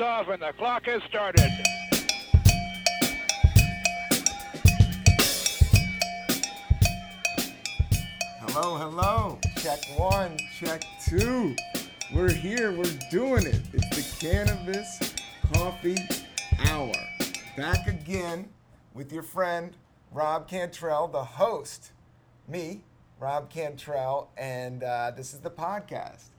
[0.00, 1.50] Liftoff and the clock has started.
[8.40, 9.38] Hello, hello.
[9.58, 11.54] Check one, check two.
[12.14, 13.60] We're here, we're doing it.
[13.74, 15.12] It's the Cannabis
[15.52, 15.98] Coffee
[16.70, 16.94] Hour.
[17.58, 18.48] Back again
[18.94, 19.76] with your friend
[20.12, 21.92] Rob Cantrell, the host.
[22.48, 22.84] Me,
[23.18, 26.29] Rob Cantrell, and uh, this is the podcast.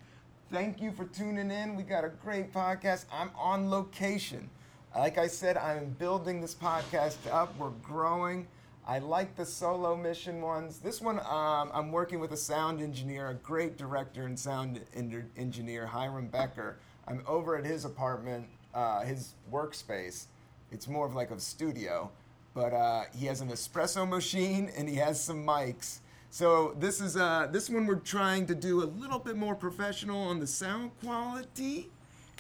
[0.52, 1.78] Thank you for tuning in.
[1.78, 3.06] We got a great podcast.
[3.10, 4.50] I'm on location.
[4.94, 7.58] Like I said, I'm building this podcast up.
[7.58, 8.46] We're growing.
[8.86, 10.80] I like the solo mission ones.
[10.80, 15.32] This one, um, I'm working with a sound engineer, a great director and sound en-
[15.38, 16.80] engineer, Hiram Becker.
[17.08, 20.26] I'm over at his apartment, uh, his workspace.
[20.70, 22.12] It's more of like a studio,
[22.54, 26.00] but uh, he has an espresso machine and he has some mics.
[26.34, 30.18] So this is uh, this one we're trying to do a little bit more professional
[30.18, 31.90] on the sound quality,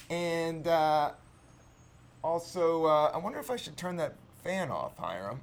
[0.10, 1.12] and uh,
[2.24, 5.42] also uh, I wonder if I should turn that fan off, Hiram.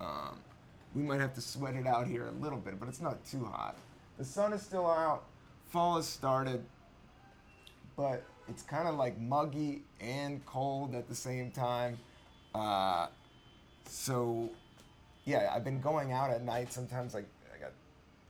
[0.00, 0.40] Um,
[0.92, 3.44] we might have to sweat it out here a little bit, but it's not too
[3.44, 3.76] hot.
[4.18, 5.22] The sun is still out.
[5.70, 6.64] Fall has started,
[7.96, 11.96] but it's kind of like muggy and cold at the same time.
[12.56, 13.06] Uh,
[13.86, 14.50] so,
[15.24, 16.72] yeah, I've been going out at night.
[16.72, 17.28] Sometimes, like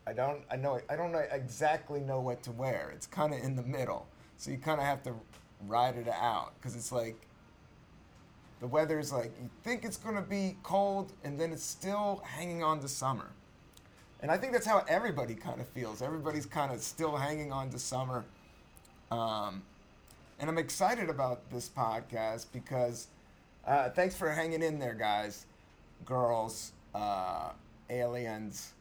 [0.06, 2.90] I don't, I know, I don't know exactly know what to wear.
[2.94, 5.14] It's kind of in the middle, so you kind of have to
[5.68, 7.16] ride it out because it's like
[8.60, 12.62] the weather's like you think it's going to be cold and then it's still hanging
[12.62, 13.30] on to summer.
[14.20, 16.00] And I think that's how everybody kind of feels.
[16.00, 18.24] Everybody's kind of still hanging on to summer.
[19.10, 19.62] Um,
[20.38, 23.08] and I'm excited about this podcast because
[23.66, 25.46] uh, thanks for hanging in there, guys,
[26.04, 27.50] girls, uh,
[27.90, 28.72] aliens,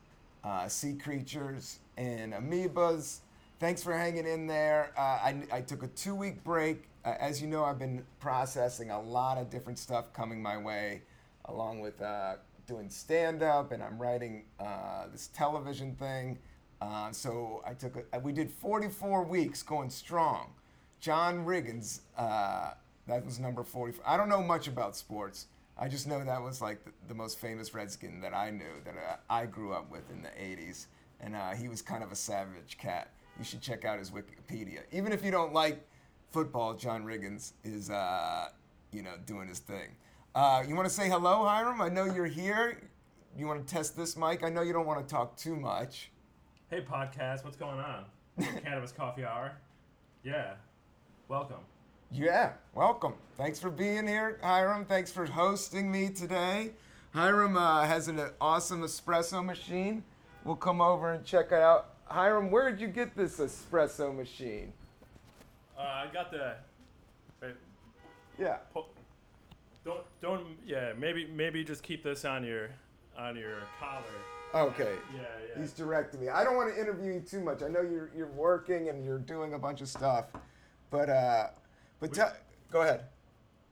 [0.44, 3.20] uh, sea creatures, and amoebas.
[3.60, 4.92] Thanks for hanging in there.
[4.98, 8.92] Uh, I, I took a two week break uh, as you know, I've been processing
[8.92, 11.02] a lot of different stuff coming my way,
[11.46, 12.36] along with uh,
[12.68, 16.38] doing stand up, and I'm writing uh, this television thing.
[16.80, 20.52] Uh, so I took a, we did 44 weeks going strong.
[21.00, 24.04] John Riggins, that was number 44.
[24.08, 25.48] I don't know much about sports.
[25.82, 28.94] I just know that was like the, the most famous Redskin that I knew that
[28.96, 30.86] uh, I grew up with in the 80s.
[31.20, 33.12] And he was kind of a savage cat.
[33.40, 34.82] You should check out his Wikipedia.
[34.92, 35.84] Even if you don't like
[36.32, 38.50] football, John Riggins is, uh,
[38.92, 39.96] you know, doing his thing.
[40.36, 41.82] Uh, you want to say hello, Hiram?
[41.82, 42.80] I know you're here.
[43.36, 44.44] You want to test this mic?
[44.44, 46.12] I know you don't want to talk too much.
[46.70, 48.06] Hey, podcast, what's going on?
[48.64, 49.54] Cannabis Coffee Hour.
[50.24, 50.54] Yeah,
[51.28, 51.60] welcome.
[52.12, 53.14] Yeah, welcome.
[53.38, 54.86] Thanks for being here, Hiram.
[54.86, 56.72] Thanks for hosting me today.
[57.14, 60.04] Hiram uh, has an awesome espresso machine.
[60.44, 61.92] We'll come over and check it out.
[62.06, 64.74] Hiram, where did you get this espresso machine?
[65.78, 66.56] Uh, I got the.
[67.42, 67.56] Wait,
[68.38, 68.58] Yeah.
[68.74, 68.88] po-
[69.84, 72.70] don't don't yeah maybe maybe just keep this on your
[73.18, 74.68] on your collar.
[74.68, 74.94] Okay.
[75.16, 75.60] Yeah yeah.
[75.60, 76.30] He's directing me.
[76.30, 77.64] I don't want to interview you too much.
[77.64, 80.26] I know you're you're working and you're doing a bunch of stuff,
[80.92, 81.48] but uh,
[82.02, 82.34] but tell,
[82.70, 83.06] go ahead.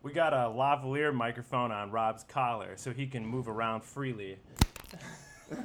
[0.01, 4.37] we got a lavalier microphone on Rob's collar so he can move around freely.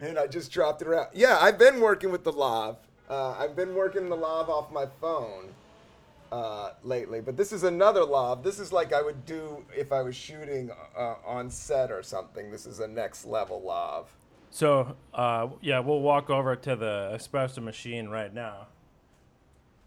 [0.00, 1.08] And I just dropped it around.
[1.12, 2.76] Yeah, I've been working with the lav.
[3.10, 5.48] Uh, I've been working the lav off my phone
[6.30, 8.44] uh, lately, but this is another lav.
[8.44, 12.50] This is like I would do if I was shooting uh, on set or something.
[12.50, 14.06] This is a next level lav.
[14.50, 18.68] So uh, yeah, we'll walk over to the espresso machine right now.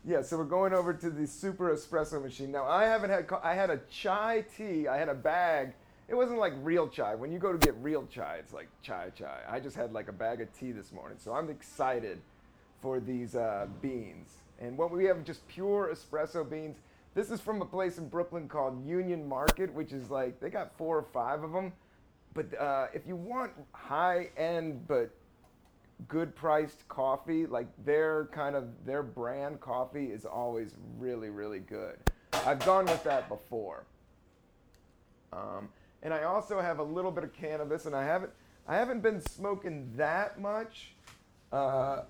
[0.03, 2.51] Yeah, so we're going over to the super espresso machine.
[2.51, 3.27] Now I haven't had.
[3.27, 4.87] Co- I had a chai tea.
[4.87, 5.73] I had a bag.
[6.07, 7.13] It wasn't like real chai.
[7.13, 9.41] When you go to get real chai, it's like chai chai.
[9.47, 12.19] I just had like a bag of tea this morning, so I'm excited
[12.81, 14.29] for these uh, beans.
[14.59, 16.77] And what we have just pure espresso beans.
[17.13, 20.75] This is from a place in Brooklyn called Union Market, which is like they got
[20.77, 21.73] four or five of them.
[22.33, 25.11] But uh, if you want high end but
[26.07, 31.97] good priced coffee, like their kind of their brand coffee is always really really good.
[32.45, 33.85] I've gone with that before.
[35.33, 35.69] Um,
[36.03, 38.31] and I also have a little bit of cannabis, and I haven't
[38.67, 40.93] I haven't been smoking that much.
[41.51, 42.03] Uh,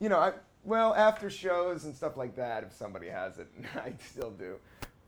[0.00, 0.32] you know, I
[0.64, 4.56] well after shows and stuff like that, if somebody has it, I still do.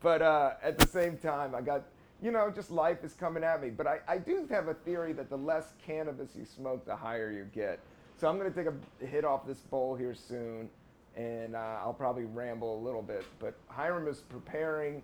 [0.01, 1.83] But uh, at the same time, I got
[2.21, 3.69] you know just life is coming at me.
[3.69, 7.31] But I, I do have a theory that the less cannabis you smoke, the higher
[7.31, 7.79] you get.
[8.21, 10.69] So I'm gonna take a hit off this bowl here soon,
[11.17, 13.25] and uh, I'll probably ramble a little bit.
[13.39, 15.01] But Hiram is preparing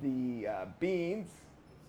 [0.00, 1.28] the uh, beans.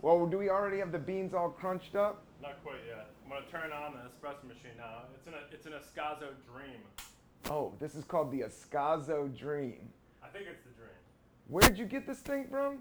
[0.01, 2.25] Well, do we already have the beans all crunched up?
[2.41, 3.07] Not quite yet.
[3.23, 5.03] I'm gonna turn on the espresso machine now.
[5.15, 6.81] It's an it's an Ascaso Dream.
[7.49, 9.87] Oh, this is called the Ascaso Dream.
[10.21, 10.89] I think it's the Dream.
[11.47, 12.79] Where did you get this thing from?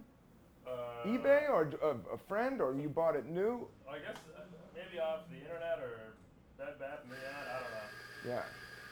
[0.67, 3.69] Uh, eBay or a, a friend or you bought it new?
[3.89, 4.41] I guess uh,
[4.75, 6.15] maybe off the internet or
[6.59, 7.54] Bed Bath and Beyond.
[8.27, 8.43] Yeah.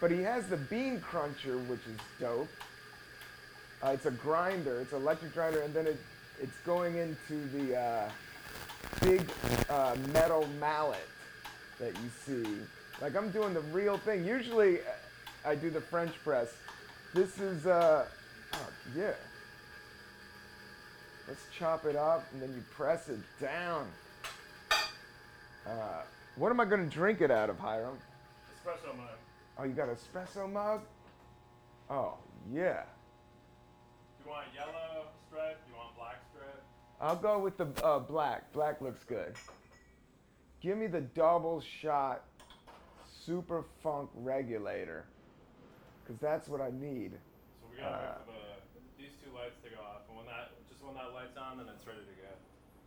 [0.01, 2.49] But he has the bean cruncher, which is dope.
[3.83, 4.81] Uh, it's a grinder.
[4.81, 5.99] It's an electric grinder, and then it
[6.41, 8.11] it's going into the uh,
[9.01, 9.23] big
[9.71, 11.09] uh, metal mallet
[11.79, 12.59] that you see.
[13.01, 14.25] Like I'm doing the real thing.
[14.25, 14.83] Usually, uh,
[15.45, 16.53] I do the French press.
[17.15, 18.07] This is uh,
[18.55, 18.59] oh,
[18.97, 19.13] yeah.
[21.29, 23.87] Let's chop it up, and then you press it down.
[25.67, 26.03] Uh,
[26.37, 27.99] what am I gonna drink it out of, Hiram?
[28.63, 29.09] Espresso mug.
[29.59, 30.83] Oh, you got an espresso mug?
[31.91, 32.15] Oh,
[32.53, 32.83] yeah.
[34.19, 35.59] Do you want yellow stripe?
[35.69, 36.63] You want black stripe?
[37.01, 38.53] I'll go with the uh, black.
[38.53, 39.35] Black looks good.
[40.61, 42.23] Give me the double shot
[43.25, 45.07] super funk regulator.
[46.05, 47.13] Because that's what I need.
[47.61, 50.27] So we gotta Uh, wait for the, these two lights to go off, and when
[50.27, 52.31] that just when that light's on, then it's ready to go.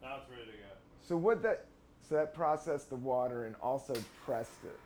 [0.01, 0.71] Now it's ready to go.
[1.01, 1.65] So what that
[2.01, 3.93] so that processed the water and also
[4.25, 4.79] pressed it.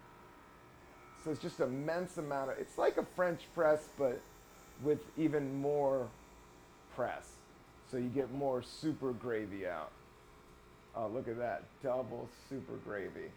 [1.24, 4.20] So it's just an immense amount of it's like a French press but
[4.84, 6.08] with even more
[6.96, 7.28] press.
[7.92, 9.92] So you get more super gravy out.
[10.96, 11.64] Oh look at that.
[11.84, 13.32] Double super gravy.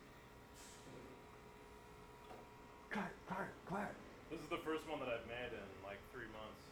[2.91, 3.95] Clap, clap, clap.
[4.31, 6.63] This is the first one that I've made in like three months.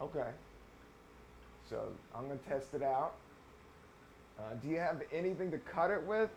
[0.00, 0.30] Okay.
[1.68, 3.14] So I'm gonna test it out.
[4.38, 6.30] Uh, do you have anything to cut it with?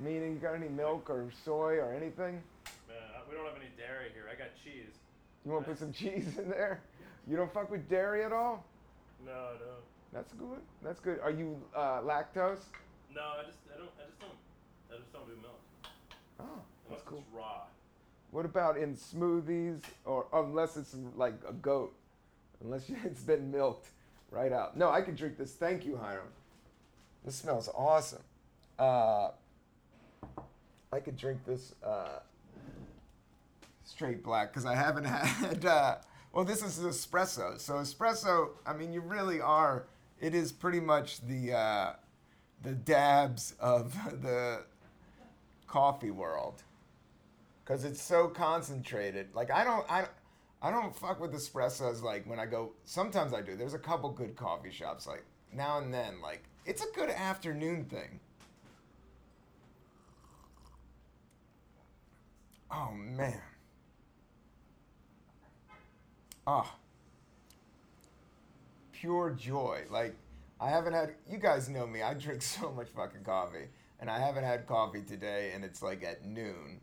[0.00, 2.42] Meaning, you got any milk or soy or anything?
[3.28, 4.24] We don't have any dairy here.
[4.30, 4.92] I got cheese.
[5.44, 6.80] You want to put some cheese in there?
[7.28, 8.64] You don't fuck with dairy at all?
[9.24, 9.84] No, I don't.
[10.12, 10.60] That's good.
[10.82, 11.18] That's good.
[11.20, 12.58] Are you uh, lactose?
[13.14, 14.30] No, I just I don't I just don't
[14.92, 15.60] I just don't do milk
[16.40, 17.18] Oh, unless that's cool.
[17.18, 17.62] it's raw.
[18.30, 21.94] What about in smoothies or unless it's like a goat?
[22.62, 23.88] Unless it's been milked
[24.30, 24.76] right out.
[24.76, 25.52] No, I could drink this.
[25.52, 26.26] Thank you, Hiram.
[27.24, 28.22] This smells awesome.
[28.78, 29.30] Uh,
[30.92, 32.18] I could drink this uh,
[33.84, 35.64] straight black because I haven't had.
[35.64, 35.96] Uh,
[36.32, 37.60] well, this is espresso.
[37.60, 38.50] So espresso.
[38.66, 39.86] I mean, you really are.
[40.20, 41.92] It is pretty much the uh,
[42.62, 44.64] the dabs of the
[45.66, 46.62] coffee world
[47.64, 49.28] because it's so concentrated.
[49.34, 50.06] Like I don't, I,
[50.62, 52.02] I don't fuck with espressos.
[52.02, 53.56] Like when I go, sometimes I do.
[53.56, 55.06] There's a couple good coffee shops.
[55.06, 58.20] Like now and then, like it's a good afternoon thing.
[62.70, 63.40] Oh man.
[66.46, 66.76] Ah.
[68.92, 69.82] Pure joy.
[69.90, 70.14] Like
[70.60, 71.14] I haven't had.
[71.28, 72.02] You guys know me.
[72.02, 73.68] I drink so much fucking coffee,
[74.00, 76.80] and I haven't had coffee today, and it's like at noon.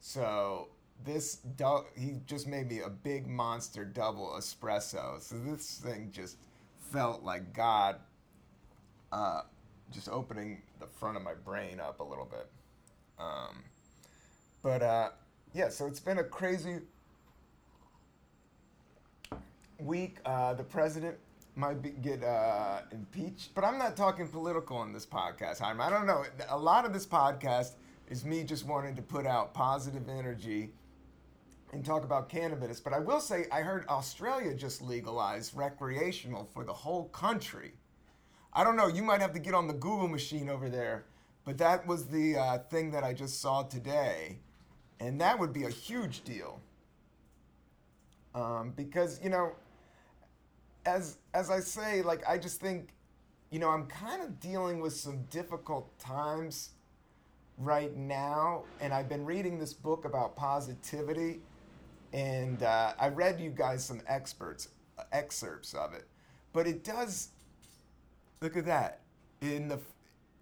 [0.00, 0.68] So
[1.04, 5.20] this du- he just made me a big monster double espresso.
[5.20, 6.36] So this thing just
[6.90, 7.96] felt like God,
[9.12, 9.42] uh,
[9.90, 12.48] just opening the front of my brain up a little bit.
[13.18, 13.64] Um,
[14.62, 15.10] but uh,
[15.54, 16.78] yeah, so it's been a crazy
[19.84, 20.18] week.
[20.24, 21.16] Uh, the president
[21.56, 25.58] might be, get uh, impeached, but I'm not talking political on this podcast.
[25.60, 25.80] Jaime.
[25.80, 26.24] I don't know.
[26.48, 27.72] A lot of this podcast
[28.08, 30.70] is me just wanting to put out positive energy
[31.72, 32.80] and talk about cannabis.
[32.80, 37.72] But I will say, I heard Australia just legalized recreational for the whole country.
[38.52, 38.88] I don't know.
[38.88, 41.06] You might have to get on the Google machine over there,
[41.44, 44.38] but that was the uh, thing that I just saw today,
[45.00, 46.60] and that would be a huge deal.
[48.34, 49.52] Um, because you know,
[50.86, 52.90] as as I say, like I just think,
[53.50, 56.70] you know, I'm kind of dealing with some difficult times
[57.58, 61.40] right now, and I've been reading this book about positivity,
[62.12, 64.68] and uh, I read you guys some experts
[65.12, 66.06] excerpts of it,
[66.52, 67.28] but it does.
[68.40, 69.00] Look at that
[69.40, 69.78] in the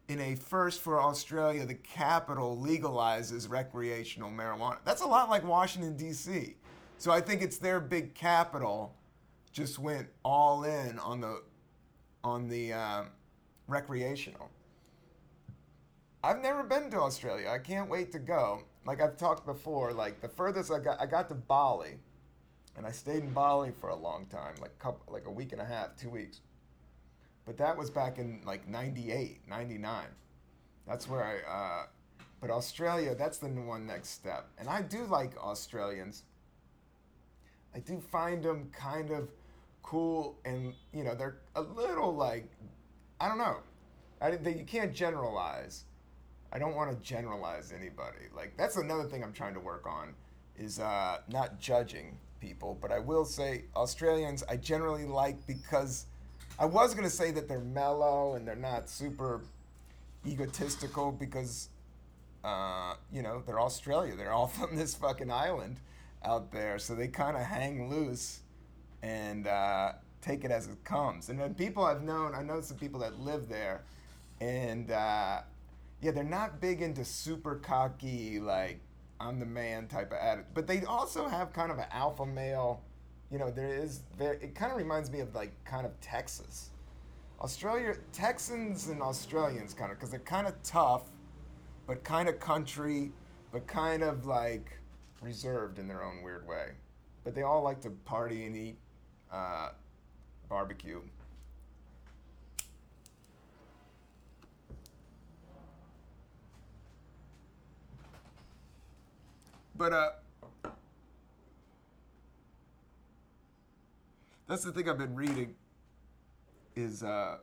[0.09, 4.78] in a first for Australia, the capital legalizes recreational marijuana.
[4.85, 6.56] That's a lot like Washington D.C.
[6.99, 8.94] So I think it's their big capital
[9.52, 11.42] just went all in on the
[12.23, 13.07] on the um,
[13.66, 14.50] recreational.
[16.23, 17.49] I've never been to Australia.
[17.49, 18.62] I can't wait to go.
[18.85, 21.97] Like I've talked before, like the furthest I got, I got to Bali,
[22.76, 25.61] and I stayed in Bali for a long time, like couple, like a week and
[25.61, 26.40] a half, two weeks.
[27.47, 30.04] But that was back in like 98, 99.
[30.87, 31.50] That's where I.
[31.50, 31.87] Uh,
[32.40, 36.25] but Australia, that's the one next step, and I do like Australians.
[37.75, 39.28] I do find them kind of
[39.83, 42.51] cool, and you know they're a little like,
[43.21, 43.59] I don't know,
[44.21, 45.85] I they, you can't generalize.
[46.53, 48.27] I don't want to generalize anybody.
[48.35, 50.15] Like that's another thing I'm trying to work on,
[50.57, 56.07] is uh, not judging people, but I will say Australians I generally like because
[56.59, 59.43] I was gonna say that they're mellow and they're not super
[60.27, 61.69] egotistical because
[62.45, 64.15] uh, you know they're Australia.
[64.17, 65.77] They're all from this fucking island
[66.25, 68.41] out there, so they kind of hang loose
[69.02, 71.28] and uh, take it as it comes.
[71.28, 73.83] And then people I've known, I know some people that live there,
[74.40, 75.40] and uh,
[76.00, 78.80] yeah, they're not big into super cocky like
[79.21, 82.83] I'm the man type of attitude, but they also have kind of an alpha male.
[83.30, 84.35] You know, there is there.
[84.35, 86.71] It kind of reminds me of like kind of Texas,
[87.40, 91.04] Australia, Texans and Australians kind of because they're kind of tough,
[91.87, 93.12] but kind of country,
[93.52, 94.78] but kind of like
[95.21, 96.71] reserved in their own weird way.
[97.23, 98.78] But they all like to party and eat
[99.33, 99.71] uh,
[100.49, 101.01] barbecue.
[109.77, 110.11] But uh,
[114.47, 115.55] that's the thing I've been reading.
[116.77, 117.39] Is uh,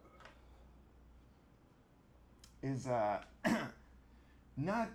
[2.62, 3.22] is uh,
[4.58, 4.90] not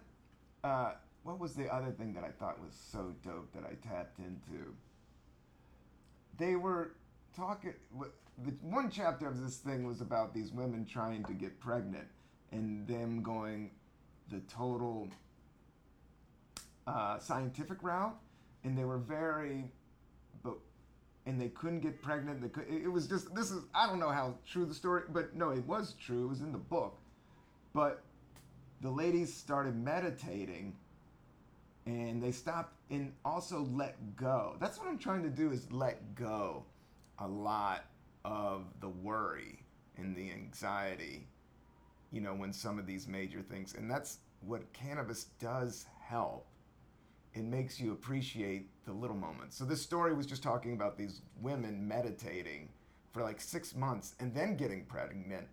[0.62, 0.92] uh,
[1.24, 4.74] what was the other thing that I thought was so dope that I tapped into?
[6.42, 6.96] They were
[7.36, 7.74] talking.
[8.44, 12.08] The one chapter of this thing was about these women trying to get pregnant
[12.50, 13.70] and them going
[14.28, 15.08] the total
[16.88, 18.16] uh, scientific route,
[18.64, 19.70] and they were very,
[20.42, 20.54] but
[21.26, 22.42] and they couldn't get pregnant.
[22.42, 25.36] They could, it was just this is I don't know how true the story, but
[25.36, 26.24] no, it was true.
[26.24, 26.98] It was in the book,
[27.72, 28.02] but
[28.80, 30.74] the ladies started meditating,
[31.86, 34.56] and they stopped and also let go.
[34.60, 36.64] That's what I'm trying to do is let go
[37.18, 37.86] a lot
[38.24, 39.64] of the worry
[39.96, 41.26] and the anxiety.
[42.10, 46.46] You know, when some of these major things, and that's what cannabis does help
[47.34, 49.56] it makes you appreciate the little moments.
[49.56, 52.68] So this story was just talking about these women meditating
[53.12, 55.46] for like six months and then getting pregnant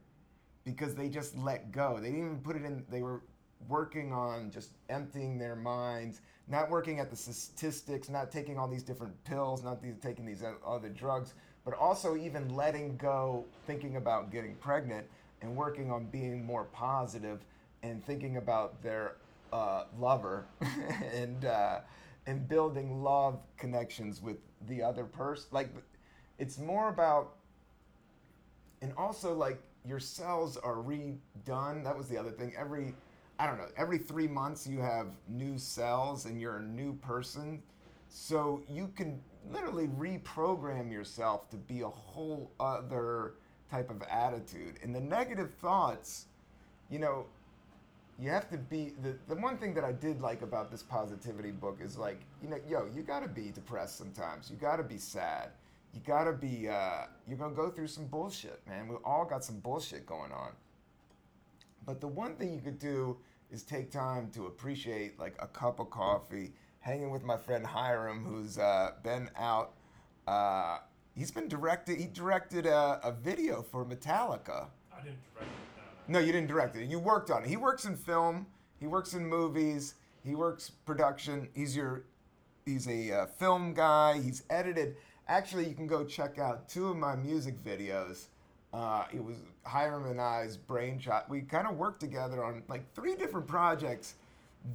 [0.65, 1.97] because they just let go.
[2.01, 2.83] They didn't even put it in.
[2.89, 3.21] They were
[3.67, 8.83] working on just emptying their minds, not working at the statistics, not taking all these
[8.83, 11.33] different pills, not these, taking these other drugs,
[11.65, 15.05] but also even letting go, thinking about getting pregnant
[15.41, 17.39] and working on being more positive
[17.83, 19.15] and thinking about their
[19.53, 20.45] uh, lover
[21.13, 21.79] and uh,
[22.27, 24.37] and building love connections with
[24.67, 25.47] the other person.
[25.51, 25.69] Like
[26.37, 27.35] it's more about
[28.81, 31.83] and also like your cells are redone.
[31.83, 32.53] That was the other thing.
[32.57, 32.93] Every
[33.39, 37.63] I don't know, every 3 months you have new cells and you're a new person.
[38.09, 43.35] So you can literally reprogram yourself to be a whole other
[43.71, 44.79] type of attitude.
[44.83, 46.25] And the negative thoughts,
[46.89, 47.25] you know,
[48.19, 51.51] you have to be the, the one thing that I did like about this positivity
[51.51, 54.49] book is like, you know, yo, you gotta be depressed sometimes.
[54.49, 55.51] You gotta be sad.
[55.93, 58.89] You gotta be uh, you're gonna go through some bullshit, man.
[58.89, 60.51] We all got some bullshit going on.
[61.85, 63.17] But the one thing you could do
[63.51, 68.23] is take time to appreciate like a cup of coffee, hanging with my friend Hiram,
[68.23, 69.73] who's uh, been out.
[70.27, 70.79] Uh,
[71.15, 71.99] he's been directed.
[71.99, 74.67] He directed a, a video for Metallica.
[74.91, 76.11] I didn't direct it.
[76.11, 76.89] No, you didn't direct it.
[76.89, 77.49] You worked on it.
[77.49, 78.47] He works in film.
[78.79, 79.95] He works in movies.
[80.23, 81.49] He works production.
[81.53, 82.05] He's your,
[82.65, 84.19] he's a uh, film guy.
[84.21, 84.95] He's edited.
[85.27, 88.27] Actually, you can go check out two of my music videos.
[88.73, 91.23] Uh, it was Hiram and I's brainchild.
[91.27, 94.15] We kind of worked together on like three different projects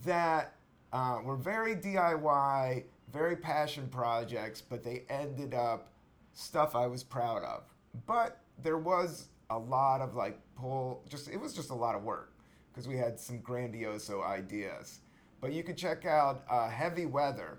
[0.04, 0.54] that
[0.92, 5.92] uh, were very DIY, very passion projects, but they ended up
[6.32, 7.62] stuff I was proud of.
[8.06, 11.04] But there was a lot of like pull.
[11.08, 12.32] Just it was just a lot of work
[12.72, 15.00] because we had some grandiose ideas.
[15.40, 17.58] But you could check out uh, Heavy Weather,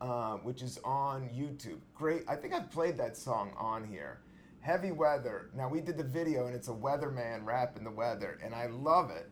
[0.00, 1.78] uh, which is on YouTube.
[1.94, 2.24] Great.
[2.26, 4.18] I think I've played that song on here.
[4.60, 5.50] Heavy Weather.
[5.54, 9.10] Now we did the video and it's a weatherman rapping the weather, and I love
[9.10, 9.30] it.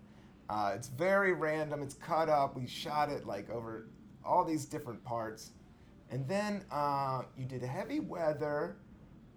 [0.49, 1.83] Uh, it's very random.
[1.83, 2.57] It's cut up.
[2.57, 3.89] We shot it like over
[4.25, 5.53] all these different parts,
[6.11, 8.77] and then uh, you did Heavy Weather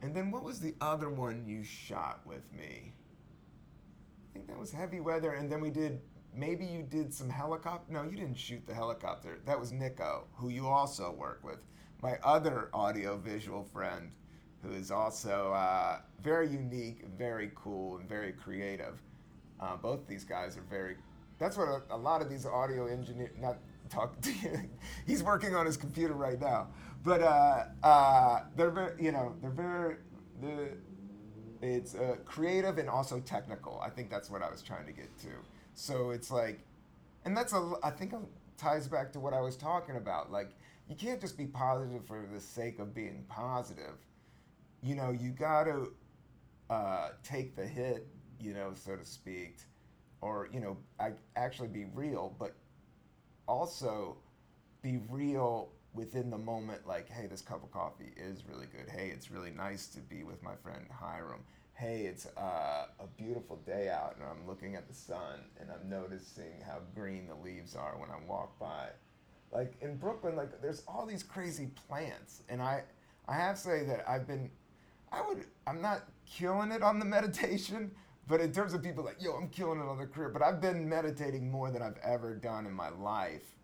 [0.02, 2.94] and then what was the other one you shot with me?
[2.94, 5.34] I think that was heavy weather.
[5.34, 6.02] And then we did,
[6.36, 7.94] maybe you did some helicopter.
[7.94, 9.40] No, you didn't shoot the helicopter.
[9.46, 11.60] That was Nico, who you also work with.
[12.02, 14.12] My other audio visual friend,
[14.63, 19.01] who is also uh, very unique, very cool, and very creative.
[19.60, 20.96] Uh, both these guys are very.
[21.39, 23.58] That's what a, a lot of these audio engineers, not
[23.89, 24.60] talk to you.
[25.06, 26.68] He's working on his computer right now.
[27.03, 29.96] But uh, uh, they're very, you know, they're very,
[30.39, 30.70] the,
[31.62, 33.82] it's uh, creative and also technical.
[33.84, 35.30] I think that's what I was trying to get to.
[35.74, 36.60] So it's like,
[37.25, 38.20] and that's a, I think it
[38.58, 40.32] ties back to what I was talking about.
[40.32, 40.51] Like,
[40.88, 43.98] you can't just be positive for the sake of being positive.
[44.82, 45.92] You know, you got to
[46.70, 48.08] uh, take the hit,
[48.40, 49.58] you know, so to speak,
[50.22, 52.56] or you know, I actually be real, but
[53.48, 54.18] also
[54.82, 56.88] be real within the moment.
[56.88, 58.90] Like, hey, this cup of coffee is really good.
[58.90, 61.42] Hey, it's really nice to be with my friend Hiram.
[61.74, 65.90] Hey, it's uh, a beautiful day out, and I'm looking at the sun, and I'm
[65.90, 68.90] noticing how green the leaves are when I walk by.
[69.52, 72.84] Like in Brooklyn, like there's all these crazy plants, and I,
[73.28, 74.50] I have to say that I've been,
[75.12, 77.91] I would, I'm not killing it on the meditation,
[78.27, 80.62] but in terms of people like, yo, I'm killing it on the career, but I've
[80.62, 83.58] been meditating more than I've ever done in my life.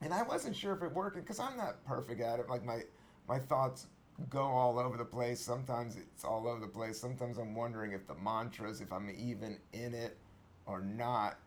[0.00, 2.48] And I wasn't sure if it worked because I'm not perfect at it.
[2.48, 2.80] Like my
[3.28, 3.86] my thoughts
[4.30, 5.40] go all over the place.
[5.40, 6.98] Sometimes it's all over the place.
[6.98, 10.16] Sometimes I'm wondering if the mantras, if I'm even in it
[10.64, 11.38] or not.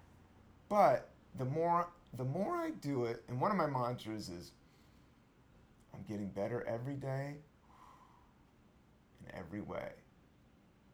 [0.69, 1.09] But
[1.39, 4.51] the more the more I do it, and one of my mantras is
[5.95, 7.38] I'm getting better every day
[9.24, 9.89] in every way.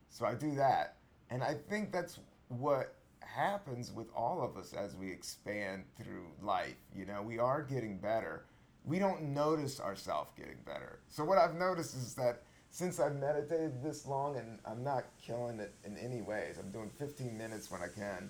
[0.10, 0.96] So I do that.
[1.30, 6.76] And I think that's what happens with all of us as we expand through life.
[6.96, 8.46] You know, we are getting better.
[8.86, 11.00] We don't notice ourselves getting better.
[11.10, 15.60] So what I've noticed is that since I've meditated this long and I'm not killing
[15.60, 18.30] it in any ways, I'm doing 15 minutes when I can,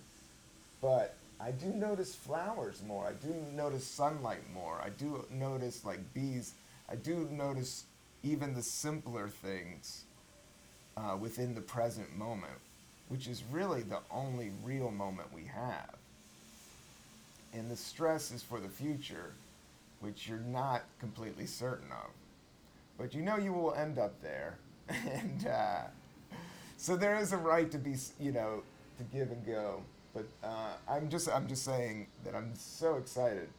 [0.81, 3.05] but I do notice flowers more.
[3.05, 4.81] I do notice sunlight more.
[4.83, 6.53] I do notice like bees.
[6.89, 7.85] I do notice
[8.23, 10.03] even the simpler things
[10.97, 12.59] uh, within the present moment
[13.09, 15.95] which is really the only real moment we have.
[17.53, 19.33] And the stress is for the future,
[19.99, 22.11] which you're not completely certain of.
[22.97, 24.59] But you know you will end up there.
[24.89, 25.81] and uh,
[26.77, 28.61] so there is a right to be, you know,
[28.99, 29.81] to give and go.
[30.13, 33.49] But uh, I'm just, I'm just saying that I'm so excited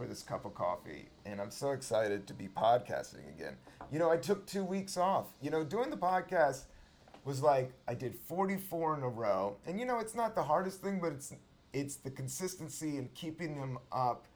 [0.00, 3.54] for this cup of coffee, and I'm so excited to be podcasting again.
[3.92, 5.26] You know, I took two weeks off.
[5.42, 6.62] You know, doing the podcast
[7.26, 10.80] was like I did 44 in a row, and you know it's not the hardest
[10.80, 11.34] thing, but it's
[11.74, 14.26] it's the consistency and keeping them up.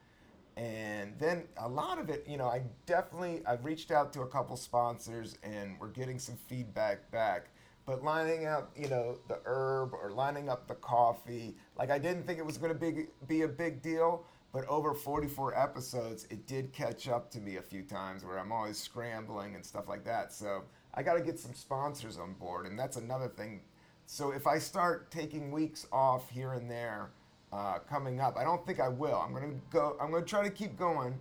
[0.55, 4.27] And then a lot of it, you know, I definitely I've reached out to a
[4.27, 7.47] couple sponsors and we're getting some feedback back.
[7.87, 12.27] But lining up, you know, the herb or lining up the coffee, like I didn't
[12.27, 16.47] think it was going to be be a big deal, but over 44 episodes, it
[16.47, 20.05] did catch up to me a few times where I'm always scrambling and stuff like
[20.05, 20.31] that.
[20.31, 20.63] So
[20.93, 23.59] I got to get some sponsors on board, and that's another thing.
[24.05, 27.09] So if I start taking weeks off here and there
[27.51, 29.17] uh, coming up, I don't think I will.
[29.17, 29.97] I'm gonna go.
[29.99, 31.19] I'm gonna try to keep going,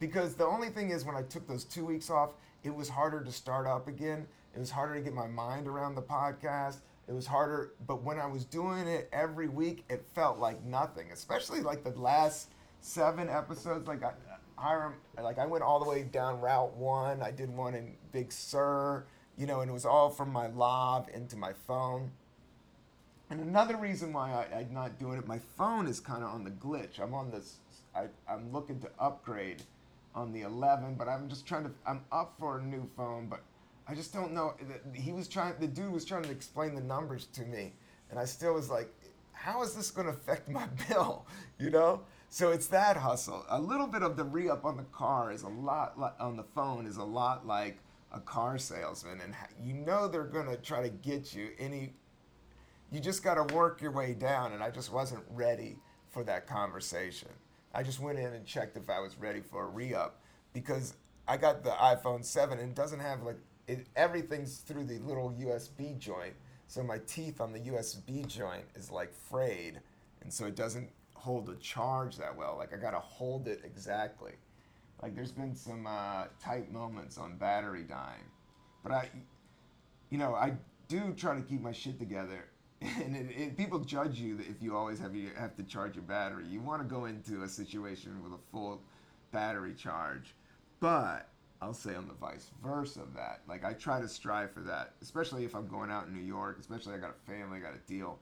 [0.00, 2.30] because the only thing is when I took those two weeks off,
[2.64, 4.26] it was harder to start up again.
[4.56, 6.78] It was harder to get my mind around the podcast.
[7.06, 11.12] It was harder, but when I was doing it every week, it felt like nothing.
[11.12, 12.48] Especially like the last
[12.82, 13.88] seven episodes.
[13.88, 14.12] Like I,
[14.56, 17.22] Hiram, like I went all the way down Route One.
[17.22, 19.04] I did one in Big Sur,
[19.38, 22.10] you know, and it was all from my lav into my phone.
[23.30, 26.44] And another reason why I, am not doing it, my phone is kind of on
[26.44, 27.00] the glitch.
[27.00, 27.56] I'm on this.
[27.96, 29.62] I, I'm looking to upgrade
[30.14, 31.70] on the 11, but I'm just trying to.
[31.86, 33.40] I'm up for a new phone, but
[33.88, 34.54] I just don't know.
[34.92, 35.54] He was trying.
[35.58, 37.72] The dude was trying to explain the numbers to me,
[38.10, 38.92] and I still was like,
[39.32, 41.26] "How is this going to affect my bill?"
[41.58, 42.02] You know.
[42.32, 43.44] So it's that hustle.
[43.50, 46.42] A little bit of the re up on the car is a lot on the
[46.42, 47.76] phone is a lot like
[48.10, 51.50] a car salesman, and you know they're gonna try to get you.
[51.58, 51.92] Any,
[52.90, 55.76] you just got to work your way down, and I just wasn't ready
[56.08, 57.28] for that conversation.
[57.74, 60.22] I just went in and checked if I was ready for a re up
[60.54, 60.94] because
[61.28, 65.34] I got the iPhone 7 and it doesn't have like it, everything's through the little
[65.38, 66.32] USB joint.
[66.66, 69.80] So my teeth on the USB joint is like frayed,
[70.22, 70.88] and so it doesn't
[71.22, 72.56] hold a charge that well.
[72.58, 74.32] Like I gotta hold it exactly.
[75.00, 78.24] Like there's been some uh, tight moments on battery dying,
[78.82, 79.08] but I,
[80.10, 80.54] you know, I
[80.88, 82.48] do try to keep my shit together.
[83.04, 86.02] And it, it, people judge you if you always have you have to charge your
[86.02, 86.44] battery.
[86.50, 88.82] You want to go into a situation with a full
[89.30, 90.34] battery charge,
[90.80, 91.28] but
[91.60, 93.42] I'll say on the vice versa of that.
[93.48, 96.56] Like I try to strive for that, especially if I'm going out in New York.
[96.58, 98.18] Especially I got a family, I got a deal.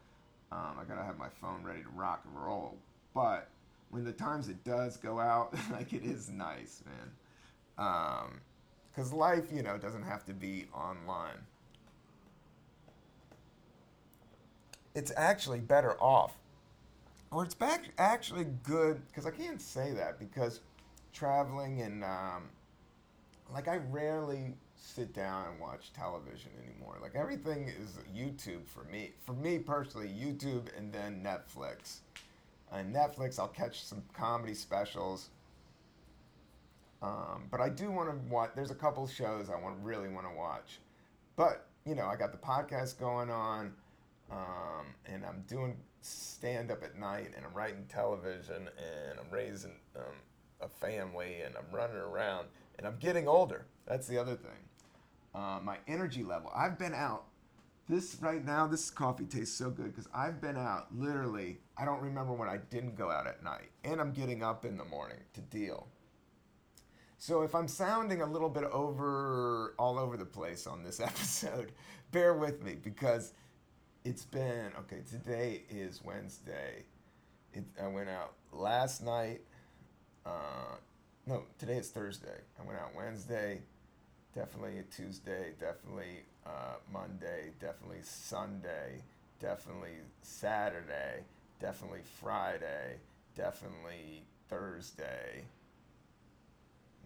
[0.52, 2.76] Um, I gotta have my phone ready to rock and roll.
[3.14, 3.48] But
[3.90, 8.30] when the times it does go out, like it is nice, man.
[8.92, 11.38] Because um, life, you know, doesn't have to be online.
[14.94, 16.34] It's actually better off.
[17.30, 20.60] Or it's back actually good, because I can't say that because
[21.12, 22.48] traveling and, um,
[23.52, 26.96] like, I rarely sit down and watch television anymore.
[27.00, 29.12] Like, everything is YouTube for me.
[29.24, 31.98] For me personally, YouTube and then Netflix
[32.72, 35.30] on Netflix, I'll catch some comedy specials.
[37.02, 38.50] Um, but I do want to watch.
[38.54, 40.80] There's a couple shows I want really want to watch.
[41.36, 43.72] But you know, I got the podcast going on,
[44.30, 49.72] um, and I'm doing stand up at night, and I'm writing television, and I'm raising
[49.96, 50.02] um,
[50.60, 53.64] a family, and I'm running around, and I'm getting older.
[53.86, 54.50] That's the other thing.
[55.34, 56.52] Uh, my energy level.
[56.54, 57.24] I've been out.
[57.90, 61.58] This right now, this coffee tastes so good because I've been out literally.
[61.76, 64.76] I don't remember when I didn't go out at night, and I'm getting up in
[64.76, 65.88] the morning to deal.
[67.18, 71.72] So if I'm sounding a little bit over all over the place on this episode,
[72.12, 73.32] bear with me because
[74.04, 75.02] it's been okay.
[75.10, 76.84] Today is Wednesday.
[77.52, 79.40] It, I went out last night.
[80.24, 80.76] Uh,
[81.26, 82.38] no, today is Thursday.
[82.56, 83.62] I went out Wednesday,
[84.32, 89.02] definitely a Tuesday, definitely uh, Monday, definitely Sunday,
[89.40, 91.24] definitely Saturday,
[91.60, 92.96] definitely Friday,
[93.36, 95.44] definitely Thursday.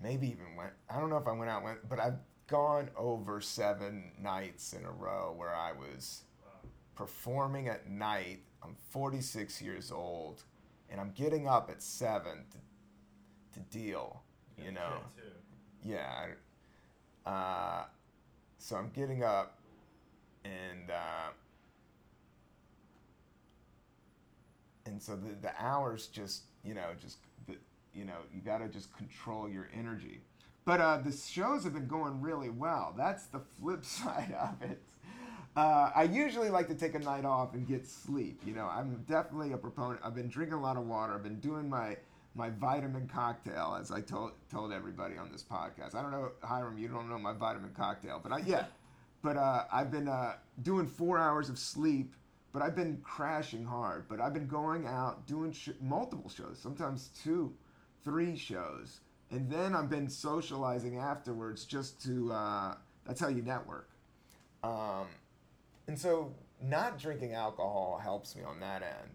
[0.02, 0.72] Maybe even went.
[0.90, 4.84] I don't know if I went out, went, but I've gone over seven nights in
[4.84, 6.22] a row where I was
[6.94, 8.40] performing at night.
[8.62, 10.42] I'm 46 years old,
[10.90, 14.22] and I'm getting up at seven to, to deal.
[14.62, 14.98] You know,
[15.84, 16.26] yeah.
[17.26, 17.84] Uh,
[18.64, 19.58] so I'm getting up,
[20.42, 21.32] and uh,
[24.86, 27.56] and so the the hours just you know just the,
[27.94, 30.20] you know you got to just control your energy.
[30.64, 32.94] But uh, the shows have been going really well.
[32.96, 34.80] That's the flip side of it.
[35.54, 38.40] Uh, I usually like to take a night off and get sleep.
[38.46, 40.00] You know, I'm definitely a proponent.
[40.02, 41.12] I've been drinking a lot of water.
[41.12, 41.98] I've been doing my
[42.34, 45.94] my vitamin cocktail, as I told told everybody on this podcast.
[45.94, 48.64] I don't know, Hiram, you don't know my vitamin cocktail, but I yeah,
[49.22, 52.14] but uh, I've been uh, doing four hours of sleep.
[52.52, 54.04] But I've been crashing hard.
[54.08, 57.52] But I've been going out doing sh- multiple shows, sometimes two,
[58.04, 59.00] three shows,
[59.32, 62.32] and then I've been socializing afterwards just to.
[62.32, 63.88] Uh, that's how you network.
[64.62, 65.06] Um,
[65.88, 69.10] and so, not drinking alcohol helps me on that end.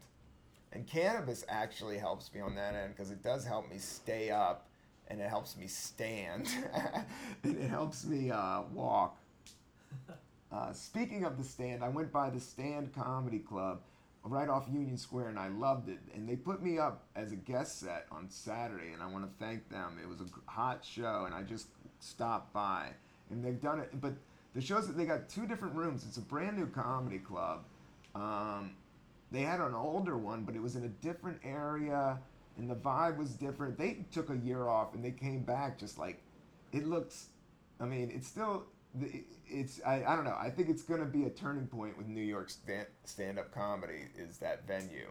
[0.72, 4.68] And cannabis actually helps me on that end because it does help me stay up
[5.08, 6.48] and it helps me stand
[7.44, 9.18] and it helps me uh, walk.
[10.52, 13.82] Uh, speaking of the stand, I went by the Stand Comedy Club
[14.24, 16.00] right off Union Square and I loved it.
[16.16, 19.46] And they put me up as a guest set on Saturday, and I want to
[19.46, 20.00] thank them.
[20.02, 21.68] It was a hot show, and I just
[22.00, 22.88] stopped by.
[23.30, 24.14] And they've done it, but
[24.56, 26.04] the shows that they got two different rooms.
[26.08, 27.64] It's a brand new comedy club.
[28.16, 28.72] Um,
[29.32, 32.20] they had an older one, but it was in a different area,
[32.58, 33.78] and the vibe was different.
[33.78, 36.22] They took a year off, and they came back just like
[36.72, 37.28] it looks.
[37.80, 38.66] I mean, it's still.
[39.48, 40.38] It's I, I don't know.
[40.40, 44.08] I think it's going to be a turning point with New York stand, stand-up comedy.
[44.18, 45.10] Is that venue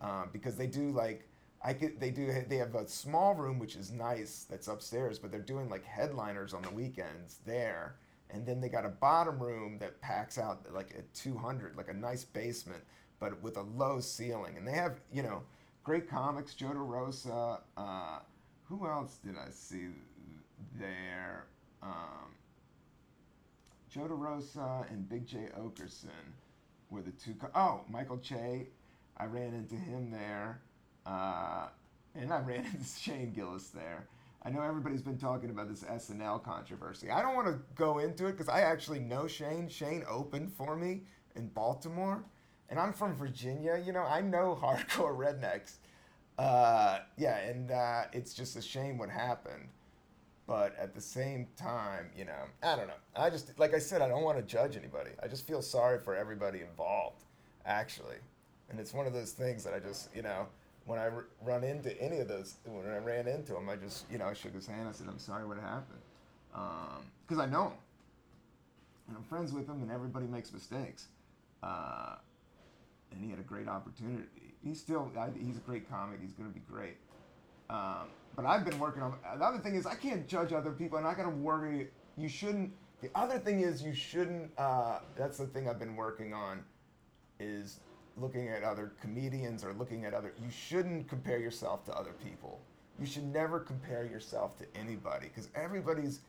[0.00, 1.28] um, because they do like
[1.64, 5.30] I could they do they have a small room which is nice that's upstairs, but
[5.30, 7.96] they're doing like headliners on the weekends there
[8.30, 11.94] and then they got a bottom room that packs out like a 200 like a
[11.94, 12.82] nice basement
[13.20, 14.56] but with a low ceiling.
[14.56, 15.42] And they have you know
[15.84, 18.18] great comics joe DeRosa, uh,
[18.64, 19.86] who else did i see
[20.78, 21.46] there?
[21.82, 22.34] Um,
[23.90, 26.34] joe DeRosa and big Jay Oakerson
[26.90, 28.68] were the two co- oh michael che
[29.16, 30.60] i ran into him there
[31.06, 31.68] uh,
[32.14, 34.06] and i ran into shane gillis there.
[34.42, 37.10] I know everybody's been talking about this SNL controversy.
[37.10, 39.68] I don't want to go into it because I actually know Shane.
[39.68, 41.02] Shane opened for me
[41.34, 42.24] in Baltimore,
[42.70, 43.82] and I'm from Virginia.
[43.84, 45.76] You know, I know hardcore rednecks.
[46.38, 49.68] Uh, yeah, and uh, it's just a shame what happened.
[50.46, 52.94] But at the same time, you know, I don't know.
[53.14, 55.10] I just, like I said, I don't want to judge anybody.
[55.22, 57.24] I just feel sorry for everybody involved,
[57.66, 58.16] actually.
[58.70, 60.46] And it's one of those things that I just, you know,
[60.86, 64.10] when I r- run into any of those, when I ran into him, I just,
[64.10, 64.88] you know, I shook his hand.
[64.88, 66.00] I said, I'm sorry what happened.
[66.50, 67.72] Because um, I know him.
[69.08, 71.08] And I'm friends with him, and everybody makes mistakes.
[71.62, 72.14] Uh,
[73.12, 74.54] and he had a great opportunity.
[74.62, 76.20] He's still, I, he's a great comic.
[76.20, 76.96] He's going to be great.
[77.70, 80.98] Um, but I've been working on, the other thing is, I can't judge other people.
[80.98, 81.88] I'm not going to worry.
[82.16, 86.32] You shouldn't, the other thing is, you shouldn't, uh, that's the thing I've been working
[86.32, 86.64] on,
[87.40, 87.80] is
[88.20, 92.60] looking at other comedians or looking at other you shouldn't compare yourself to other people
[92.98, 96.20] you should never compare yourself to anybody because everybody's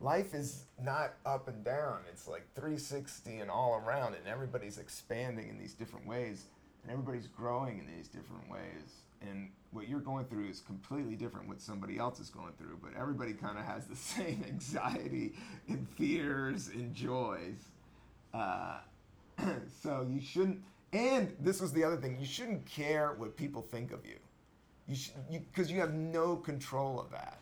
[0.00, 2.00] life is not up and down.
[2.10, 6.44] It's like 360 and all around and everybody's expanding in these different ways
[6.82, 9.02] and everybody's growing in these different ways.
[9.20, 12.92] And what you're going through is completely different what somebody else is going through but
[12.98, 15.34] everybody kind of has the same anxiety
[15.68, 17.68] and fears and joys.
[18.32, 18.78] Uh,
[19.82, 23.92] so you shouldn't and this was the other thing: you shouldn't care what people think
[23.92, 24.16] of you,
[24.88, 27.38] you because you, you have no control of that.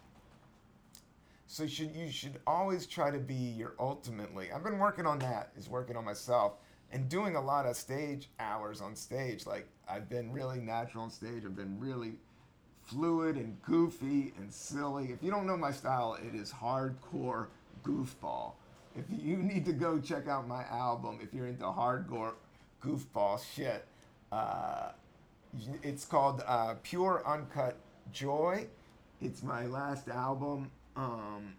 [1.47, 4.51] So you should you should always try to be your ultimately.
[4.53, 5.53] I've been working on that.
[5.57, 6.55] Is working on myself
[6.93, 9.47] and doing a lot of stage hours on stage.
[9.47, 11.45] Like I've been really natural on stage.
[11.45, 12.15] I've been really
[12.83, 15.07] fluid and goofy and silly.
[15.13, 17.47] If you don't know my style, it is hardcore
[17.85, 18.53] goofball.
[18.97, 22.33] If you need to go check out my album, if you're into hardcore
[22.83, 23.85] goofball shit,
[24.33, 24.93] uh,
[25.83, 27.77] it's called uh, Pure Uncut
[28.13, 28.67] Joy.
[29.21, 30.71] It's my last album.
[30.97, 31.55] Um,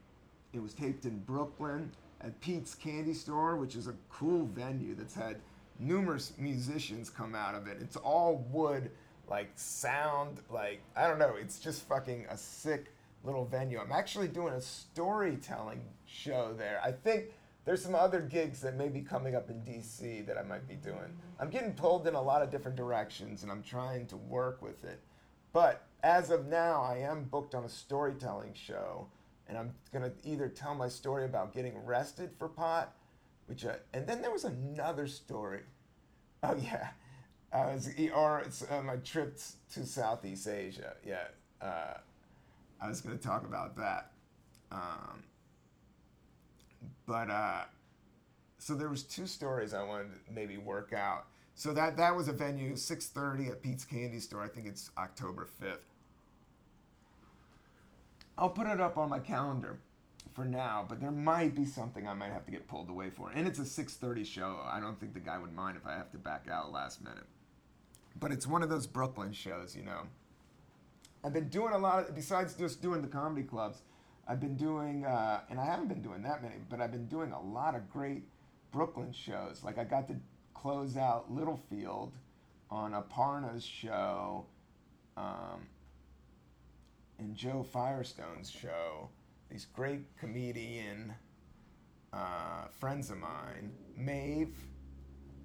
[0.53, 5.13] it was taped in Brooklyn at Pete's Candy Store, which is a cool venue that's
[5.15, 5.37] had
[5.79, 7.77] numerous musicians come out of it.
[7.79, 8.89] It's all wood,
[9.29, 11.35] like sound, like I don't know.
[11.39, 13.79] It's just fucking a sick little venue.
[13.79, 16.81] I'm actually doing a storytelling show there.
[16.83, 17.25] I think
[17.65, 20.75] there's some other gigs that may be coming up in DC that I might be
[20.75, 21.17] doing.
[21.39, 24.85] I'm getting pulled in a lot of different directions and I'm trying to work with
[24.85, 25.01] it.
[25.51, 29.07] But as of now, I am booked on a storytelling show
[29.47, 32.93] and I'm gonna either tell my story about getting arrested for pot,
[33.47, 35.61] which I, and then there was another story.
[36.43, 36.89] Oh yeah,
[37.53, 39.39] I was or it's uh, my trip
[39.73, 40.95] to Southeast Asia.
[41.05, 41.27] Yeah,
[41.61, 41.97] uh,
[42.81, 44.11] I was gonna talk about that.
[44.71, 45.23] Um,
[47.05, 47.61] but uh,
[48.59, 51.27] so there was two stories I wanted to maybe work out.
[51.55, 54.43] So that that was a venue, 6:30 at Pete's Candy Store.
[54.43, 55.79] I think it's October 5th.
[58.37, 59.79] I'll put it up on my calendar
[60.33, 63.31] for now, but there might be something I might have to get pulled away for.
[63.33, 64.59] And it's a 6:30 show.
[64.63, 67.25] I don't think the guy would mind if I have to back out last minute.
[68.19, 70.03] But it's one of those Brooklyn shows, you know.
[71.23, 73.81] I've been doing a lot of, besides just doing the comedy clubs.
[74.27, 77.31] I've been doing, uh, and I haven't been doing that many, but I've been doing
[77.31, 78.23] a lot of great
[78.71, 79.63] Brooklyn shows.
[79.63, 80.15] Like I got to
[80.53, 82.13] close out Littlefield
[82.69, 84.45] on Aparna's show.
[85.15, 85.67] Um,
[87.19, 89.09] in Jo Firestone's show,
[89.49, 91.13] these great comedian
[92.13, 94.55] uh, friends of mine, Maeve.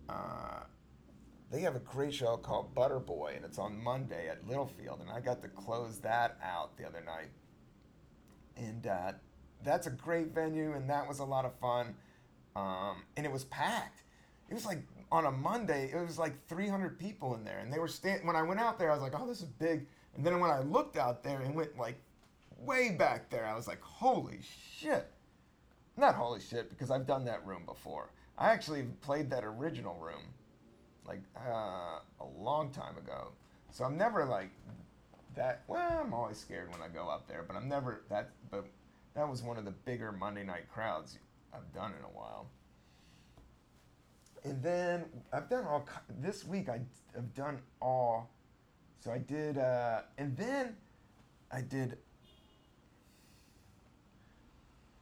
[0.08, 0.60] Uh,
[1.50, 5.20] they have a great show called Butterboy, and it's on Monday at Littlefield, and I
[5.20, 7.28] got to close that out the other night.
[8.56, 9.12] And uh,
[9.62, 11.94] that's a great venue, and that was a lot of fun.
[12.56, 14.02] Um, and it was packed.
[14.50, 17.78] It was like on a Monday, it was like 300 people in there, and they
[17.78, 18.26] were stand.
[18.26, 20.50] When I went out there, I was like, "Oh, this is big." And then when
[20.50, 21.96] I looked out there and went like
[22.58, 25.10] way back there, I was like, holy shit.
[25.96, 28.10] Not holy shit, because I've done that room before.
[28.38, 30.22] I actually played that original room
[31.06, 33.28] like uh, a long time ago.
[33.70, 34.50] So I'm never like
[35.34, 35.62] that.
[35.66, 38.30] Well, I'm always scared when I go up there, but I'm never that.
[38.50, 38.66] But
[39.14, 41.18] that was one of the bigger Monday night crowds
[41.52, 42.46] I've done in a while.
[44.44, 45.86] And then I've done all
[46.20, 46.68] this week.
[46.68, 46.80] I
[47.14, 48.30] have done all
[49.02, 50.76] so I did, uh, and then
[51.50, 51.98] I did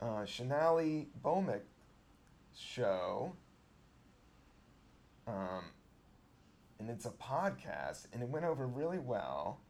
[0.01, 1.07] uh, Shanali
[2.57, 3.33] show.
[5.27, 5.65] Um,
[6.79, 9.61] and it's a podcast, and it went over really well.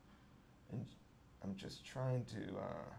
[0.70, 0.86] And
[1.42, 2.94] I'm just trying to uh,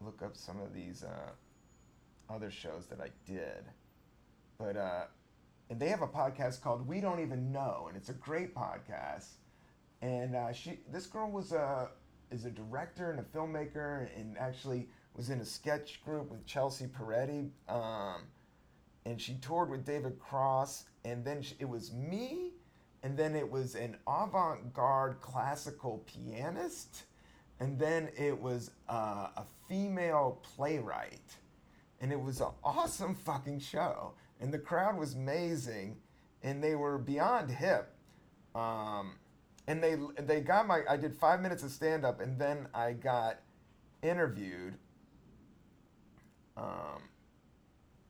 [0.00, 3.64] look up some of these uh, other shows that I did.
[4.56, 5.02] But uh,
[5.70, 9.28] and they have a podcast called We Don't Even Know, and it's a great podcast.
[10.02, 11.90] And uh, she, this girl was a
[12.30, 16.86] is a director and a filmmaker, and actually was in a sketch group with Chelsea
[16.86, 17.50] Peretti.
[17.68, 18.22] Um,
[19.06, 22.52] and she toured with David Cross, and then she, it was me,
[23.02, 27.04] and then it was an avant-garde classical pianist,
[27.60, 31.36] and then it was uh, a female playwright,
[32.00, 35.96] and it was an awesome fucking show and the crowd was amazing,
[36.42, 37.94] and they were beyond hip.
[38.54, 39.16] Um,
[39.66, 42.92] and they they got my I did five minutes of stand up, and then I
[42.92, 43.40] got
[44.02, 44.76] interviewed.
[46.56, 47.02] Um,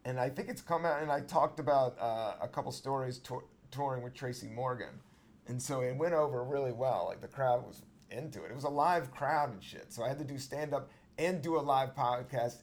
[0.04, 3.44] and I think it's come out, and I talked about uh, a couple stories to-
[3.70, 5.00] touring with Tracy Morgan,
[5.46, 7.06] and so it went over really well.
[7.08, 8.50] Like the crowd was into it.
[8.50, 9.92] It was a live crowd and shit.
[9.92, 12.56] So I had to do stand up and do a live podcast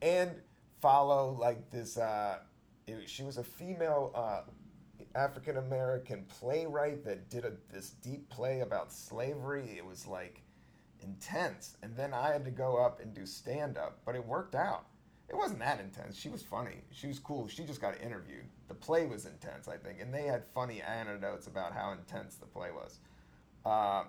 [0.00, 0.30] and
[0.80, 2.38] follow like this uh,
[3.06, 4.42] she was a female uh,
[5.14, 9.74] African American playwright that did a, this deep play about slavery.
[9.76, 10.42] It was like
[11.02, 11.76] intense.
[11.82, 14.86] And then I had to go up and do stand up, but it worked out.
[15.28, 16.18] It wasn't that intense.
[16.18, 16.82] She was funny.
[16.90, 17.48] She was cool.
[17.48, 18.46] She just got interviewed.
[18.68, 22.46] The play was intense, I think, and they had funny anecdotes about how intense the
[22.46, 22.98] play was.
[23.64, 24.04] Uh,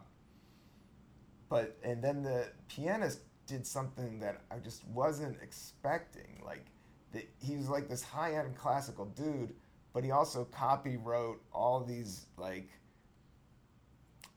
[1.50, 6.42] but and then the pianist did something that I just wasn't expecting.
[6.46, 6.68] Like
[7.14, 9.54] that he was like this high end classical dude,
[9.94, 12.70] but he also copy wrote all these like.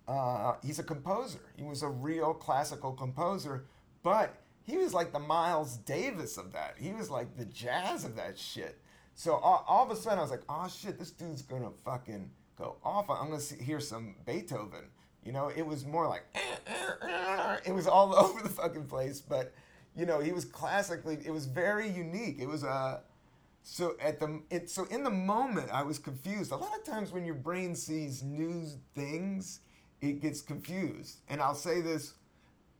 [0.08, 1.38] Uh, he's a composer.
[1.56, 3.66] He was a real classical composer,
[4.02, 6.74] but he was like the Miles Davis of that.
[6.78, 8.78] He was like the jazz of that shit.
[9.14, 12.30] So all, all of a sudden, I was like, oh shit, this dude's gonna fucking
[12.56, 13.10] go off.
[13.10, 14.84] I'm gonna see, hear some Beethoven.
[15.24, 18.86] You know, it was more like eh, eh, eh, it was all over the fucking
[18.86, 19.52] place, but
[19.96, 21.18] you know, he was classically.
[21.24, 22.38] It was very unique.
[22.40, 23.00] It was a uh,
[23.62, 26.52] so at the it, so in the moment I was confused.
[26.52, 29.60] A lot of times when your brain sees new things,
[30.00, 31.20] it gets confused.
[31.28, 32.14] And I'll say this,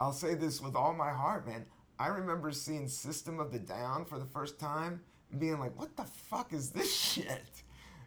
[0.01, 1.67] I'll say this with all my heart, man.
[1.99, 5.97] I remember seeing System of the Down for the first time and being like, "What
[5.97, 7.63] the fuck is this shit?"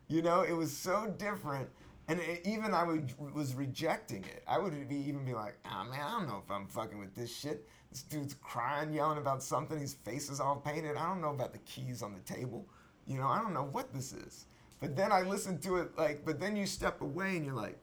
[0.07, 1.69] You know, it was so different
[2.07, 4.43] and it, even I would, was rejecting it.
[4.47, 7.15] I would be even be like, oh man, I don't know if I'm fucking with
[7.15, 7.67] this shit.
[7.95, 9.79] This dude's crying, yelling about something.
[9.79, 10.97] His face is all painted.
[10.97, 12.67] I don't know about the keys on the table.
[13.07, 14.47] You know, I don't know what this is.
[14.81, 17.79] But then I listen to it like, but then you step away and you're like,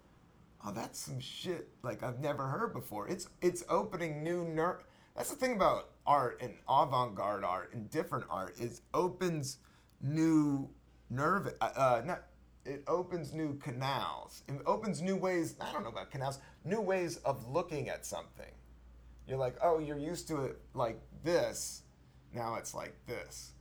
[0.67, 3.09] oh, that's some shit like I've never heard before.
[3.09, 4.85] It's it's opening new nerve.
[5.17, 9.61] That's the thing about art and avant-garde art and different art is opens
[10.03, 10.69] new
[11.09, 11.55] nerve.
[11.63, 12.25] Uh, uh, not
[12.67, 14.43] it opens new canals.
[14.47, 15.55] It opens new ways.
[15.59, 16.39] I don't know about canals.
[16.67, 18.53] New ways of looking at something.
[19.27, 21.83] You're like, oh, you're used to it like this.
[22.35, 23.53] Now it's like this,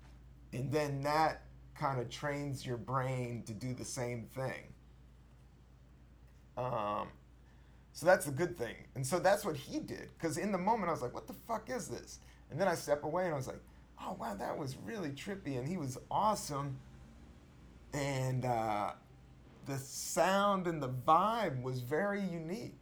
[0.53, 1.43] and then that
[1.75, 4.73] kind of trains your brain to do the same thing.
[6.57, 7.07] Um,
[7.93, 8.75] so that's a good thing.
[8.95, 10.09] And so that's what he did.
[10.17, 12.19] Because in the moment, I was like, what the fuck is this?
[12.49, 13.61] And then I step away and I was like,
[14.01, 15.57] oh, wow, that was really trippy.
[15.57, 16.77] And he was awesome
[17.93, 18.91] and uh,
[19.65, 22.79] the sound and the vibe was very unique.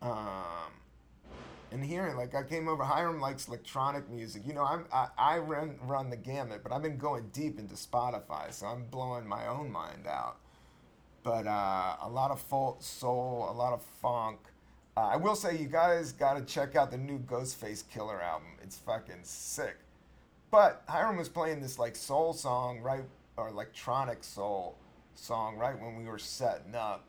[0.00, 0.72] Um,
[1.70, 4.42] and hearing like I came over, Hiram likes electronic music.
[4.46, 7.74] You know, I'm, I I run run the gamut, but I've been going deep into
[7.74, 10.36] Spotify, so I'm blowing my own mind out.
[11.22, 14.38] But uh, a lot of folk soul, a lot of funk.
[14.96, 18.48] Uh, I will say you guys got to check out the new Ghostface Killah album.
[18.62, 19.76] It's fucking sick.
[20.50, 23.04] But Hiram was playing this like soul song right
[23.36, 24.76] or electronic soul
[25.14, 27.04] song right when we were setting up,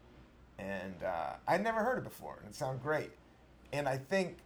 [0.58, 3.12] and uh, I'd never heard it before, and it sounded great.
[3.72, 4.38] And I think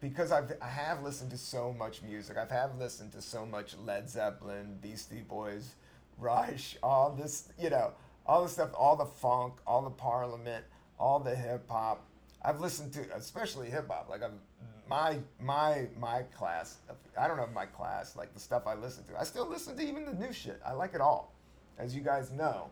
[0.00, 3.76] because I've I have listened to so much music, I've have listened to so much
[3.84, 5.74] Led Zeppelin, Beastie Boys,
[6.18, 7.92] Rush, all this, you know,
[8.26, 10.64] all the stuff, all the funk, all the Parliament,
[10.98, 12.04] all the hip hop.
[12.42, 14.08] I've listened to, especially hip hop.
[14.08, 14.32] Like I've
[14.88, 16.78] my my my class.
[17.18, 19.18] I don't know my class like the stuff I listen to.
[19.18, 20.60] I still listen to even the new shit.
[20.66, 21.32] I like it all,
[21.78, 22.70] as you guys know.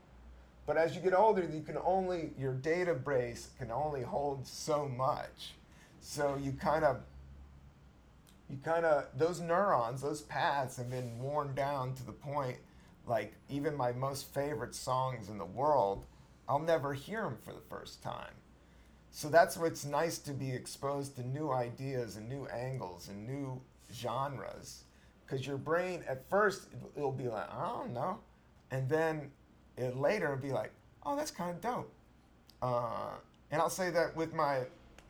[0.66, 5.54] But as you get older, you can only your database can only hold so much.
[6.00, 6.98] So you kind of
[8.50, 12.58] you kind of those neurons, those paths have been worn down to the point
[13.06, 16.04] like even my most favorite songs in the world,
[16.46, 18.34] I'll never hear them for the first time
[19.10, 23.60] so that's what's nice to be exposed to new ideas and new angles and new
[23.92, 24.84] genres.
[25.26, 28.18] Because your brain, at first, it'll be like, I don't know.
[28.70, 29.30] And then
[29.76, 30.72] it later it'll be like,
[31.04, 31.92] oh, that's kind of dope.
[32.62, 33.10] Uh,
[33.50, 34.60] and I'll say that with my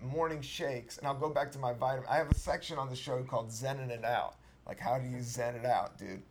[0.03, 2.09] morning shakes, and I'll go back to my vitamin.
[2.09, 4.37] I have a section on the show called Zenning It Out.
[4.67, 6.23] Like, how do you zen it out, dude?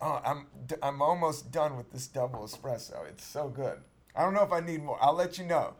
[0.00, 0.46] Oh, I'm,
[0.82, 3.08] I'm almost done with this double espresso.
[3.08, 3.78] It's so good.
[4.14, 4.98] I don't know if I need more.
[5.00, 5.74] I'll let you know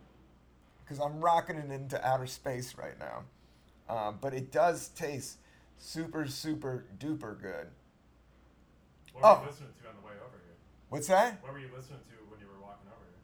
[0.82, 3.24] because I'm rocking it into outer space right now.
[3.88, 5.38] Um, but it does taste
[5.78, 7.68] super, super duper good.
[9.12, 9.40] What were oh.
[9.42, 10.56] you listening to on the way over here?
[10.88, 11.42] What's that?
[11.42, 13.20] What were you listening to when you were walking over here?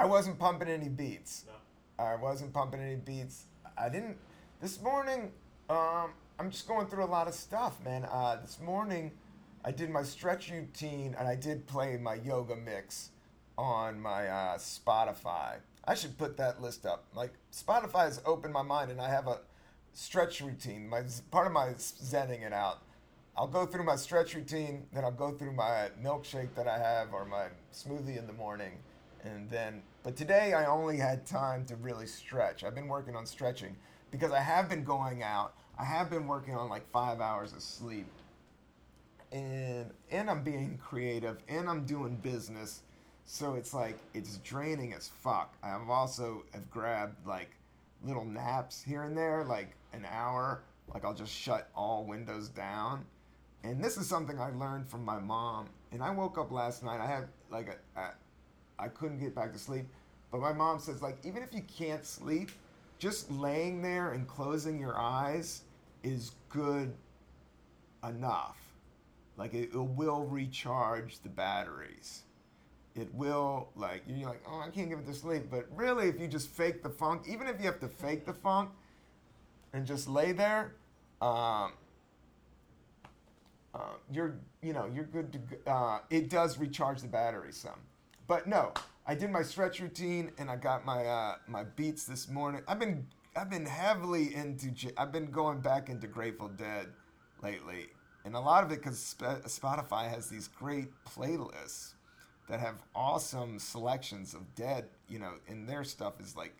[0.00, 1.44] I wasn't pumping any beats.
[1.46, 2.02] No.
[2.02, 3.44] I wasn't pumping any beats.
[3.76, 4.16] I didn't.
[4.62, 5.30] This morning,
[5.68, 8.06] um, I'm just going through a lot of stuff, man.
[8.10, 9.12] Uh, this morning,
[9.62, 13.10] I did my stretch routine and I did play my yoga mix
[13.58, 15.56] on my uh, Spotify.
[15.84, 17.04] I should put that list up.
[17.14, 19.40] Like Spotify has opened my mind, and I have a
[19.92, 20.88] stretch routine.
[20.88, 22.78] My part of my zenning it out.
[23.36, 27.12] I'll go through my stretch routine, then I'll go through my milkshake that I have
[27.12, 28.78] or my smoothie in the morning,
[29.24, 29.82] and then.
[30.02, 32.64] But today I only had time to really stretch.
[32.64, 33.76] I've been working on stretching
[34.10, 35.54] because I have been going out.
[35.78, 38.06] I have been working on like five hours of sleep,
[39.32, 42.82] and and I'm being creative, and I'm doing business
[43.32, 45.54] so it's like it's draining as fuck.
[45.62, 47.50] I've also have grabbed like
[48.02, 50.62] little naps here and there, like an hour.
[50.92, 53.04] Like I'll just shut all windows down.
[53.62, 55.68] And this is something I learned from my mom.
[55.92, 57.00] And I woke up last night.
[57.00, 58.14] I had like a, a
[58.80, 59.86] I couldn't get back to sleep.
[60.30, 62.50] But my mom says like even if you can't sleep,
[62.98, 65.62] just laying there and closing your eyes
[66.02, 66.92] is good
[68.06, 68.58] enough.
[69.36, 72.22] Like it, it will recharge the batteries
[72.96, 76.26] it will like you're like oh I can't get to sleep but really if you
[76.26, 78.70] just fake the funk even if you have to fake the funk
[79.72, 80.74] and just lay there,
[81.20, 81.72] um,
[83.74, 85.70] uh, you're you know you're good to.
[85.70, 87.78] Uh, it does recharge the battery some,
[88.30, 88.72] but no,
[89.08, 92.62] I did my stretch routine and I got my uh, my beats this morning.
[92.68, 93.04] I've been
[93.34, 96.86] I've been heavily into I've been going back into Grateful Dead
[97.42, 97.88] lately,
[98.24, 101.94] and a lot of it because Spotify has these great playlists
[102.48, 104.84] that have awesome selections of Dead.
[105.08, 106.54] You know, and their stuff is like.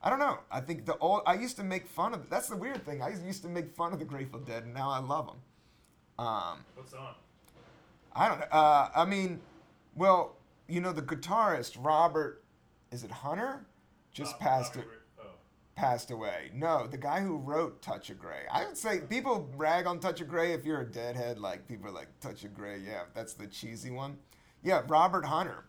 [0.00, 0.40] I don't know.
[0.52, 1.22] I think the old.
[1.26, 2.28] I used to make fun of.
[2.28, 3.00] That's the weird thing.
[3.00, 5.36] I used to make fun of the Grateful Dead, and now I love them.
[6.18, 7.14] Um, What song?
[8.14, 8.46] I don't know.
[8.52, 9.40] Uh, I mean,
[9.96, 10.37] well,
[10.68, 12.44] you know, the guitarist Robert,
[12.92, 13.66] is it Hunter,
[14.12, 15.30] just Uh, passed Robert it, Oh.
[15.74, 16.50] passed away.
[16.54, 18.46] No, the guy who wrote Touch of Grey.
[18.50, 21.38] I would say people rag on Touch of Grey if you're a deadhead.
[21.38, 22.78] Like people are like Touch of Grey.
[22.78, 24.18] Yeah, that's the cheesy one.
[24.62, 25.64] Yeah, Robert Hunter.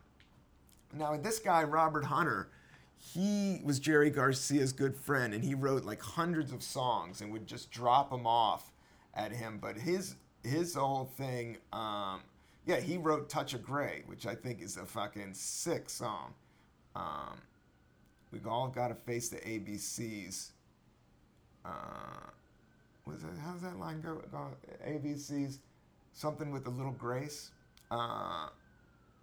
[0.94, 2.50] Now this guy Robert Hunter,
[2.98, 7.48] he was Jerry Garcia's good friend, and he wrote like hundreds of songs and would
[7.48, 8.72] just drop them off
[9.14, 9.60] at him.
[9.60, 12.22] But his his whole thing, um,
[12.66, 16.34] yeah, he wrote Touch of Grey, which I think is a fucking sick song.
[16.96, 17.40] Um,
[18.32, 20.52] We've all got to face the ABCs.
[21.66, 21.70] Uh,
[23.06, 24.22] was how's that line go?
[24.32, 24.48] go?
[24.88, 25.58] ABCs,
[26.14, 27.52] something with a little grace.
[27.92, 28.48] Uh,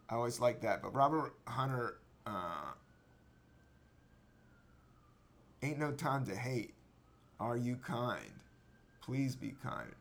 [0.09, 0.83] I always like that.
[0.83, 2.73] But Robert Hunter, uh,
[5.63, 6.75] ain't no time to hate.
[7.39, 8.33] Are you kind?
[9.01, 9.93] Please be kind.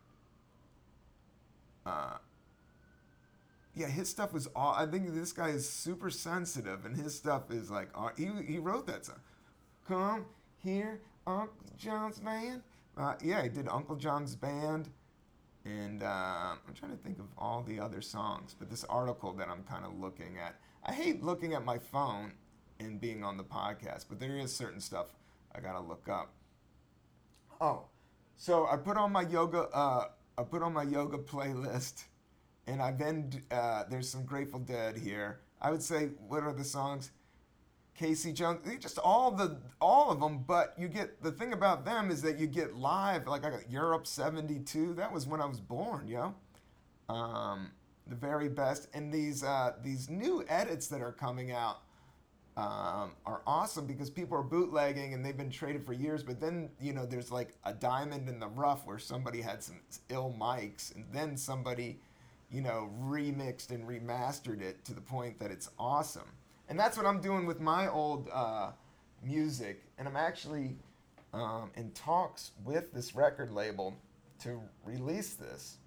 [1.86, 2.18] Uh,
[3.76, 4.74] yeah, his stuff was all.
[4.74, 7.90] I think this guy is super sensitive, and his stuff is like.
[7.94, 9.20] Uh, he he wrote that song.
[9.88, 10.26] Come
[10.64, 12.62] here, Uncle John's band.
[12.98, 14.90] Uh, yeah, he did Uncle John's band,
[15.66, 18.56] and uh, I'm trying to think of all the other songs.
[18.58, 20.56] But this article that I'm kind of looking at,
[20.86, 22.34] I hate looking at my phone
[22.80, 25.08] and being on the podcast, but there is certain stuff
[25.54, 26.34] I gotta look up.
[27.60, 27.84] Oh,
[28.38, 29.68] so I put on my yoga.
[29.74, 30.06] Uh,
[30.38, 32.06] I put on my yoga playlist,
[32.68, 33.32] and I've been.
[33.52, 35.40] Uh, there's some Grateful Dead here.
[35.62, 37.12] I would say, what are the songs?
[37.96, 40.44] Casey Jones, just all the all of them.
[40.46, 43.26] But you get the thing about them is that you get live.
[43.28, 44.94] Like I got Europe '72.
[44.96, 46.36] That was when I was born, yo.
[47.08, 47.72] Um,
[48.08, 51.78] the very best, and these uh, these new edits that are coming out
[52.58, 56.22] um, are awesome because people are bootlegging and they've been traded for years.
[56.22, 59.80] But then you know there's like a diamond in the rough where somebody had some
[60.10, 62.00] ill mics, and then somebody
[62.52, 66.30] you know remixed and remastered it to the point that it's awesome.
[66.70, 68.72] And that's what I'm doing with my old uh,
[69.24, 69.84] music.
[69.98, 70.76] And I'm actually
[71.34, 73.96] um, in talks with this record label
[74.40, 75.78] to release this.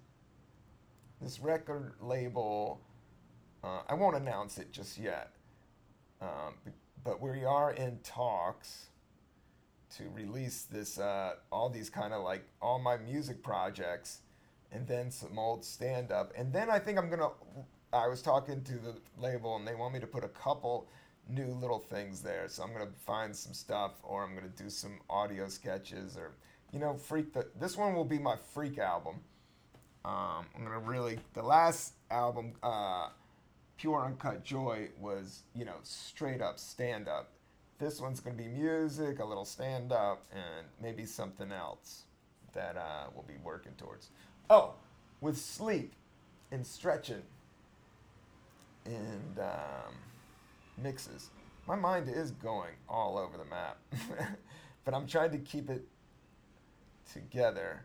[1.21, 2.79] This record label,
[3.63, 5.31] uh, I won't announce it just yet,
[6.21, 6.53] um,
[7.03, 8.85] but we are in talks
[9.97, 14.19] to release this, uh, all these kind of like all my music projects,
[14.71, 16.31] and then some old stand up.
[16.35, 17.29] And then I think I'm gonna.
[17.91, 20.87] I was talking to the label, and they want me to put a couple
[21.27, 22.47] new little things there.
[22.47, 26.33] So I'm gonna find some stuff, or I'm gonna do some audio sketches, or
[26.71, 27.33] you know, freak.
[27.33, 29.15] The this one will be my freak album.
[30.05, 33.09] Um, I'm gonna really the last album, uh,
[33.77, 37.31] Pure Uncut Joy, was you know straight up stand up.
[37.79, 42.03] This one's gonna be music, a little stand up, and maybe something else
[42.53, 44.09] that uh, we'll be working towards.
[44.49, 44.73] Oh,
[45.21, 45.93] with sleep
[46.51, 47.21] and stretching
[48.85, 49.93] and um,
[50.81, 51.29] mixes.
[51.67, 53.77] My mind is going all over the map,
[54.85, 55.85] but I'm trying to keep it
[57.13, 57.83] together.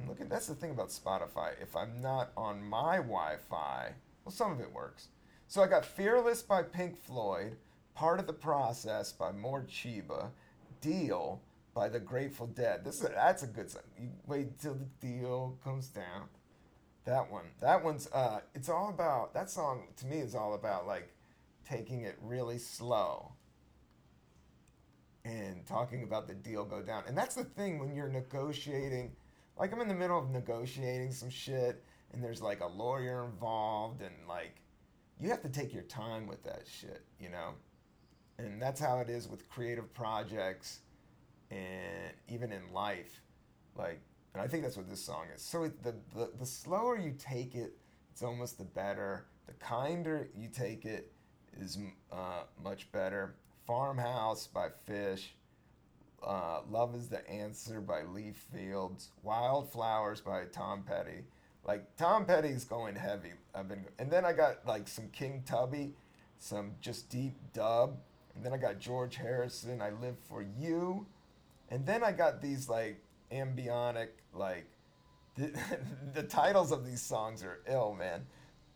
[0.00, 0.28] I'm looking.
[0.28, 1.50] That's the thing about Spotify.
[1.60, 3.92] If I'm not on my Wi-Fi,
[4.24, 5.08] well, some of it works.
[5.48, 7.56] So I got "Fearless" by Pink Floyd,
[7.94, 10.30] "Part of the Process" by Morcheeba,
[10.80, 11.42] "Deal"
[11.80, 12.84] by the Grateful Dead.
[12.84, 13.80] This is that's a good song.
[13.98, 16.28] You wait till the deal comes down.
[17.06, 17.46] That one.
[17.62, 18.06] That one's.
[18.12, 19.32] Uh, it's all about.
[19.32, 21.08] That song to me is all about like
[21.66, 23.32] taking it really slow
[25.24, 27.04] and talking about the deal go down.
[27.08, 29.12] And that's the thing when you're negotiating.
[29.58, 34.02] Like I'm in the middle of negotiating some shit, and there's like a lawyer involved,
[34.02, 34.56] and like
[35.18, 37.54] you have to take your time with that shit, you know.
[38.36, 40.80] And that's how it is with creative projects,
[41.50, 43.20] and even in life,
[43.76, 44.00] like.
[44.32, 45.42] And I think that's what this song is.
[45.42, 47.72] So it, the, the the slower you take it,
[48.12, 49.24] it's almost the better.
[49.48, 51.10] The kinder you take it
[51.60, 51.78] is
[52.12, 53.34] uh, much better.
[53.66, 55.30] Farmhouse by Phish.
[56.22, 59.10] Uh, Love is the Answer by Leaf Fields.
[59.22, 61.24] Wildflowers by Tom Petty.
[61.64, 63.32] Like Tom Petty's going heavy.
[63.54, 65.94] I've been, and then I got like some King Tubby,
[66.38, 67.96] some just deep dub,
[68.34, 69.82] and then I got George Harrison.
[69.82, 71.06] I Live for You,
[71.70, 73.02] And then I got these like
[73.32, 74.66] ambionic, like
[75.36, 75.52] the,
[76.14, 78.26] the titles of these songs are ill, man.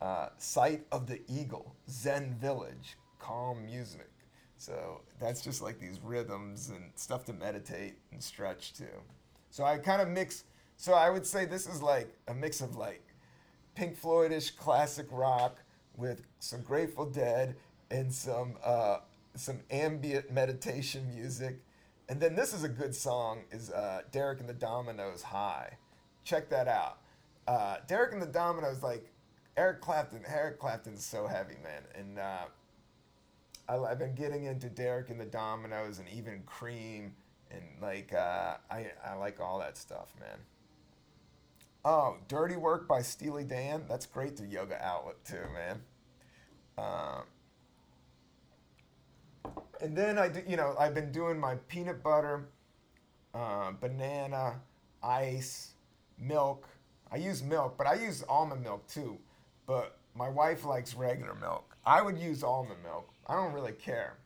[0.01, 4.11] Uh, Sight of the Eagle, Zen Village, Calm Music.
[4.57, 8.87] So that's just like these rhythms and stuff to meditate and stretch to.
[9.51, 10.45] So I kind of mix.
[10.77, 13.03] So I would say this is like a mix of like
[13.75, 15.59] Pink Floydish classic rock
[15.97, 17.57] with some Grateful Dead
[17.91, 18.99] and some uh,
[19.35, 21.61] some ambient meditation music.
[22.09, 25.79] And then this is a good song is uh, Derek and the Dominos High.
[26.25, 26.99] Check that out.
[27.47, 29.11] Uh, Derek and the Dominos like
[29.57, 30.23] Eric Clapton.
[30.27, 31.83] Eric Clapton's so heavy, man.
[31.95, 32.45] And uh,
[33.69, 37.15] I, have been getting into Derek and the Dominos and even Cream
[37.51, 40.39] and like uh, I I like all that stuff, man.
[41.85, 43.85] Oh, Dirty Work by Steely Dan.
[43.89, 45.81] That's great to yoga outlet too, man.
[49.85, 52.47] And then I, do, you know, I've been doing my peanut butter,
[53.35, 54.55] uh, banana,
[55.03, 55.73] ice,
[56.19, 56.67] milk.
[57.13, 59.19] I use milk, but I use almond milk too.
[59.67, 61.77] But my wife likes regular milk.
[61.85, 63.11] I would use almond milk.
[63.27, 64.17] I don't really care.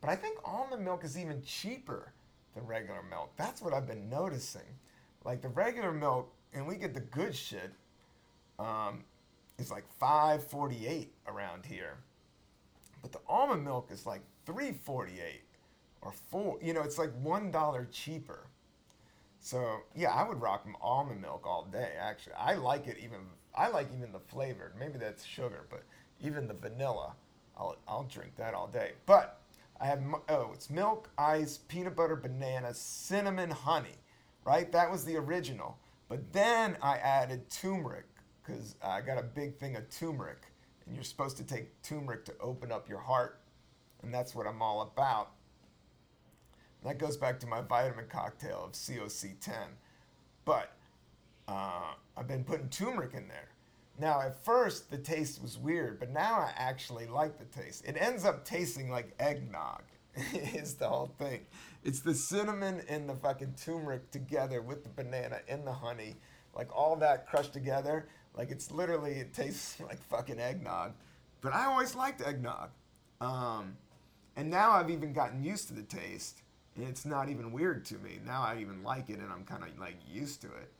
[0.00, 2.12] But I think almond milk is even cheaper
[2.54, 3.32] than regular milk.
[3.36, 4.70] That's what I've been noticing.
[5.24, 7.72] Like the regular milk, and we get the good shit.
[8.60, 9.02] Um,
[9.68, 11.96] like 5.48 around here,
[13.02, 15.08] but the almond milk is like 3.48
[16.02, 16.58] or four.
[16.62, 18.46] You know, it's like one dollar cheaper.
[19.40, 21.92] So yeah, I would rock almond milk all day.
[22.00, 23.20] Actually, I like it even.
[23.54, 24.74] I like even the flavored.
[24.78, 25.82] Maybe that's sugar, but
[26.20, 27.14] even the vanilla,
[27.56, 28.92] I'll I'll drink that all day.
[29.06, 29.40] But
[29.80, 33.96] I have oh, it's milk, ice, peanut butter, banana, cinnamon, honey.
[34.44, 35.76] Right, that was the original.
[36.08, 38.06] But then I added turmeric
[38.42, 40.42] because I got a big thing of turmeric,
[40.86, 43.40] and you're supposed to take turmeric to open up your heart,
[44.06, 45.32] and that's what I'm all about.
[46.80, 49.66] And that goes back to my vitamin cocktail of CoQ10.
[50.44, 50.72] But
[51.48, 53.48] uh, I've been putting turmeric in there.
[53.98, 57.84] Now, at first, the taste was weird, but now I actually like the taste.
[57.86, 59.82] It ends up tasting like eggnog,
[60.54, 61.40] is the whole thing.
[61.82, 66.14] It's the cinnamon and the fucking turmeric together with the banana and the honey,
[66.54, 68.06] like all that crushed together.
[68.36, 70.92] Like it's literally, it tastes like fucking eggnog.
[71.40, 72.68] But I always liked eggnog.
[73.20, 73.76] Um,
[74.36, 76.42] and now I've even gotten used to the taste.
[76.76, 78.18] And it's not even weird to me.
[78.24, 80.70] Now I even like it and I'm kind of like used to it.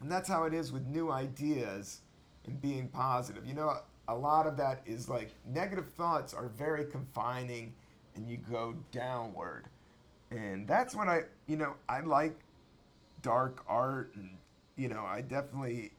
[0.00, 2.00] And that's how it is with new ideas
[2.46, 3.44] and being positive.
[3.44, 7.74] You know, a lot of that is like negative thoughts are very confining
[8.14, 9.64] and you go downward.
[10.30, 12.38] And that's when I, you know, I like
[13.22, 14.30] dark art and,
[14.76, 15.92] you know, I definitely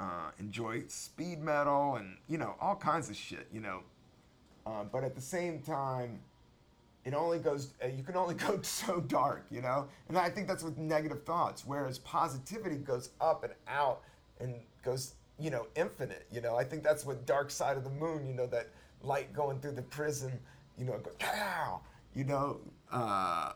[0.00, 3.80] uh, enjoy speed metal and, you know, all kinds of shit, you know.
[4.66, 6.18] Uh, but at the same time,
[7.06, 9.86] it only goes uh, you can only go so dark you know?
[10.08, 14.02] And i think that's with negative thoughts whereas positivity goes up and out
[14.40, 16.56] and goes you know infinite you know?
[16.56, 18.68] I think that's what dark side of the moon you know that
[19.02, 20.32] light going through the prism
[20.76, 21.80] you know go, Pow!
[22.14, 22.60] you know?
[22.90, 23.52] Uh,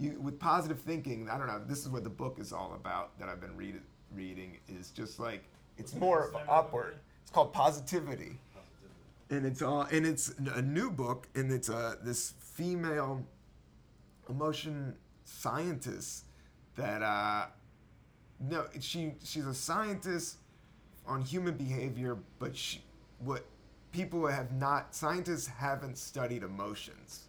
[0.00, 3.16] you with positive thinking i don't know this is what the book is all about
[3.18, 3.80] that i've been read,
[4.14, 5.44] reading is just like
[5.78, 6.96] it's more upward.
[7.22, 8.38] it's called positivity
[9.32, 13.24] and it's all and it's a new book and it's a this female
[14.28, 16.26] emotion scientist
[16.76, 17.46] that uh
[18.40, 20.36] no she she's a scientist
[21.06, 22.82] on human behavior but she
[23.18, 23.44] what
[23.92, 27.28] people have not scientists haven't studied emotions.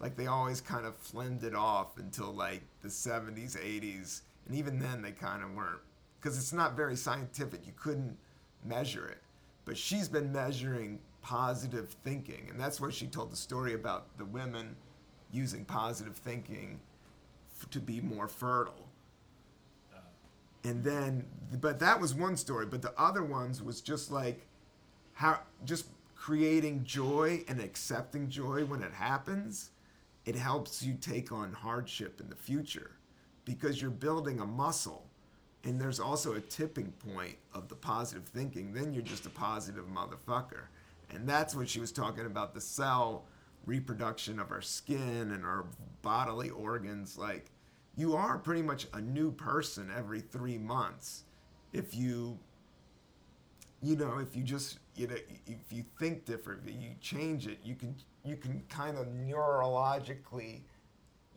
[0.00, 4.78] Like they always kind of flinned it off until like the 70s 80s and even
[4.78, 5.80] then they kind of weren't
[6.20, 8.16] because it's not very scientific you couldn't
[8.64, 9.18] measure it.
[9.64, 12.48] But she's been measuring positive thinking.
[12.50, 14.76] And that's where she told the story about the women
[15.30, 16.80] using positive thinking
[17.58, 18.88] f- to be more fertile.
[19.94, 20.00] Uh.
[20.64, 21.24] And then,
[21.60, 22.66] but that was one story.
[22.66, 24.46] But the other ones was just like
[25.14, 29.70] how, just creating joy and accepting joy when it happens.
[30.24, 32.92] It helps you take on hardship in the future
[33.44, 35.06] because you're building a muscle.
[35.64, 38.72] And there's also a tipping point of the positive thinking.
[38.72, 40.64] Then you're just a positive motherfucker.
[41.14, 43.26] And that's when she was talking about the cell
[43.66, 45.66] reproduction of our skin and our
[46.02, 47.16] bodily organs.
[47.16, 47.50] Like,
[47.96, 51.24] you are pretty much a new person every three months
[51.72, 52.38] if you,
[53.82, 57.74] you know, if you just, you know, if you think different, you change it, you
[57.74, 57.94] can,
[58.24, 60.60] you can kind of neurologically,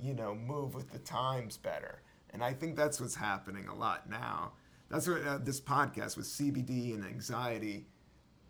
[0.02, 2.02] you know, move with the times better.
[2.32, 4.52] And I think that's what's happening a lot now.
[4.90, 7.88] That's what uh, this podcast with CBD and anxiety.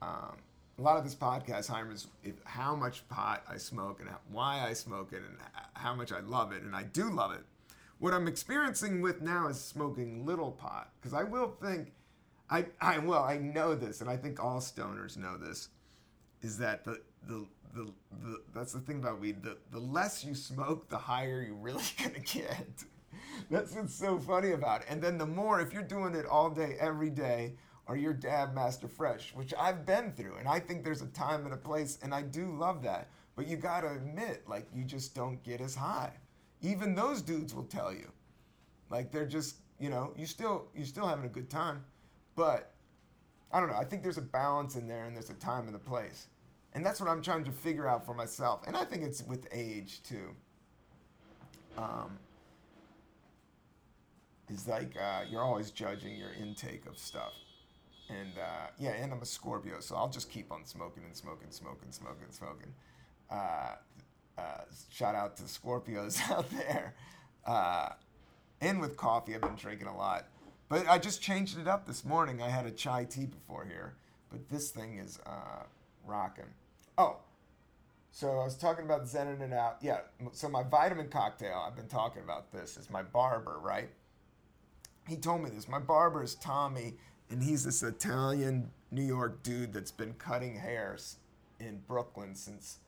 [0.01, 0.37] Um,
[0.77, 2.07] a lot of this podcast, is
[2.43, 5.37] how much pot I smoke and why I smoke it and
[5.73, 7.43] how much I love it, and I do love it.
[7.99, 11.93] What I'm experiencing with now is smoking little pot because I will think,
[12.49, 15.69] I, I well I know this, and I think all stoners know this,
[16.41, 19.43] is that the the the, the that's the thing about weed.
[19.43, 22.83] The the less you smoke, the higher you're really gonna get.
[23.49, 24.87] that's what's so funny about it.
[24.89, 27.53] And then the more, if you're doing it all day, every day,
[27.87, 31.45] or your dab master fresh, which I've been through, and I think there's a time
[31.45, 33.09] and a place, and I do love that.
[33.35, 36.11] But you gotta admit, like you just don't get as high.
[36.61, 38.11] Even those dudes will tell you,
[38.89, 41.83] like they're just, you know, you still you're still having a good time,
[42.35, 42.71] but
[43.51, 43.77] I don't know.
[43.77, 46.27] I think there's a balance in there, and there's a time and a place,
[46.73, 48.61] and that's what I'm trying to figure out for myself.
[48.65, 50.35] And I think it's with age too.
[51.77, 52.17] Um,
[54.49, 57.33] is like uh, you're always judging your intake of stuff
[58.09, 61.47] and uh, yeah, and I'm a Scorpio, so I'll just keep on smoking and smoking,
[61.49, 62.73] smoking, smoking, smoking.
[63.29, 63.75] Uh,
[64.37, 66.95] uh, shout out to Scorpios out there.
[67.45, 67.89] Uh,
[68.61, 70.27] and with coffee, I've been drinking a lot.
[70.67, 72.41] But I just changed it up this morning.
[72.41, 73.95] I had a chai tea before here,
[74.31, 75.63] but this thing is uh,
[76.05, 76.45] rocking.
[76.97, 77.17] Oh,
[78.11, 79.77] so I was talking about zenning it out.
[79.81, 79.99] Yeah,
[80.31, 83.89] so my vitamin cocktail, I've been talking about this, is my barber, right?
[85.07, 85.67] He told me this.
[85.67, 86.95] My barber is Tommy
[87.29, 91.17] and he's this Italian New York dude that's been cutting hairs
[91.59, 92.79] in Brooklyn since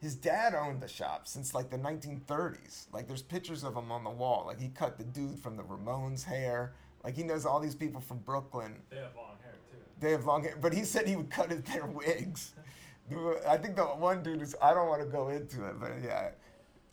[0.00, 2.86] his dad owned the shop since like the 1930s.
[2.92, 4.44] Like there's pictures of him on the wall.
[4.46, 6.74] Like he cut the dude from the Ramones hair.
[7.02, 8.76] Like he knows all these people from Brooklyn.
[8.90, 9.78] They have long hair too.
[10.00, 12.52] They have long hair, but he said he would cut it their wigs.
[13.48, 16.30] I think the one dude is I don't want to go into it, but yeah.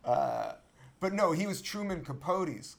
[0.05, 0.53] Uh,
[0.99, 2.77] but no, he was Truman Capote's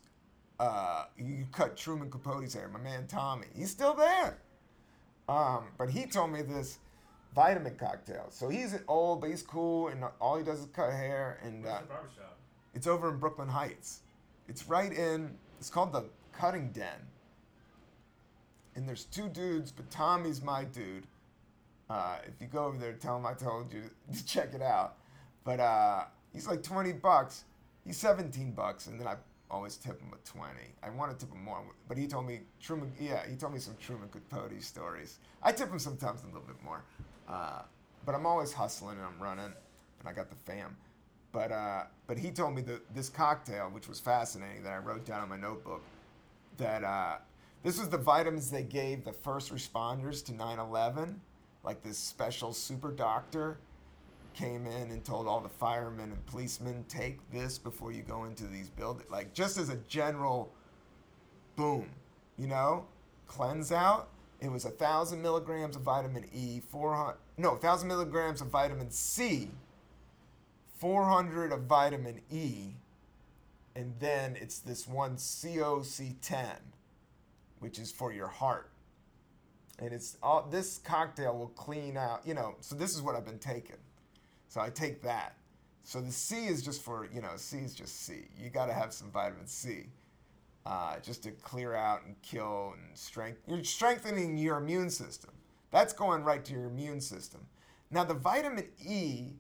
[0.61, 3.47] uh, you cut Truman Capote's hair, my man Tommy.
[3.55, 4.39] He's still there.
[5.29, 6.79] Um, but he told me this
[7.35, 8.27] vitamin cocktail.
[8.31, 11.39] So he's old, but he's cool, and all he does is cut hair.
[11.43, 12.39] And uh, barbershop?
[12.75, 14.01] It's over in Brooklyn Heights.
[14.49, 15.31] It's right in.
[15.59, 17.09] It's called the Cutting Den.
[18.77, 21.07] And there's two dudes, but Tommy's my dude.
[21.89, 23.83] Uh, if you go over there, tell him I told you
[24.13, 24.97] to check it out.
[25.45, 27.45] But uh, he's like 20 bucks.
[27.87, 29.17] He's 17 bucks, and then I
[29.55, 30.51] always tip him a 20.
[30.83, 33.61] I want to tip him more, but he told me Truman, yeah, he told me
[33.61, 35.19] some Truman Capote stories.
[35.43, 36.83] I tip him sometimes a little bit more.
[37.29, 37.63] Uh,
[38.05, 40.77] but I'm always hustling and I'm running, and I got the fam.
[41.33, 45.05] But, uh, but he told me that this cocktail, which was fascinating, that I wrote
[45.05, 45.83] down in my notebook,
[46.59, 47.17] that uh,
[47.63, 51.21] this was the vitamins they gave the first responders to 9 11,
[51.63, 53.59] like this special super doctor
[54.35, 58.45] came in and told all the firemen and policemen take this before you go into
[58.47, 60.53] these buildings like just as a general
[61.57, 61.89] boom
[62.37, 62.87] you know?
[63.27, 64.09] Cleanse out.
[64.41, 69.51] It was a thousand milligrams of vitamin e 400 no thousand milligrams of vitamin c
[70.77, 72.75] 400 of vitamin e
[73.75, 76.57] and then it's this one coq10
[77.61, 78.71] which is for your heart.
[79.79, 83.25] And it's all this cocktail will clean out you know so this is what i've
[83.25, 83.77] been taking
[84.55, 85.35] so I take that.
[85.83, 88.29] So the C is just for, you know, C is just C.
[88.41, 89.87] You got to have some vitamin C
[90.65, 93.41] uh, just to clear out and kill and strength.
[93.49, 95.33] You're strengthening your immune system.
[95.73, 97.41] That's going right to your immune system.
[97.91, 99.33] Now, the vitamin E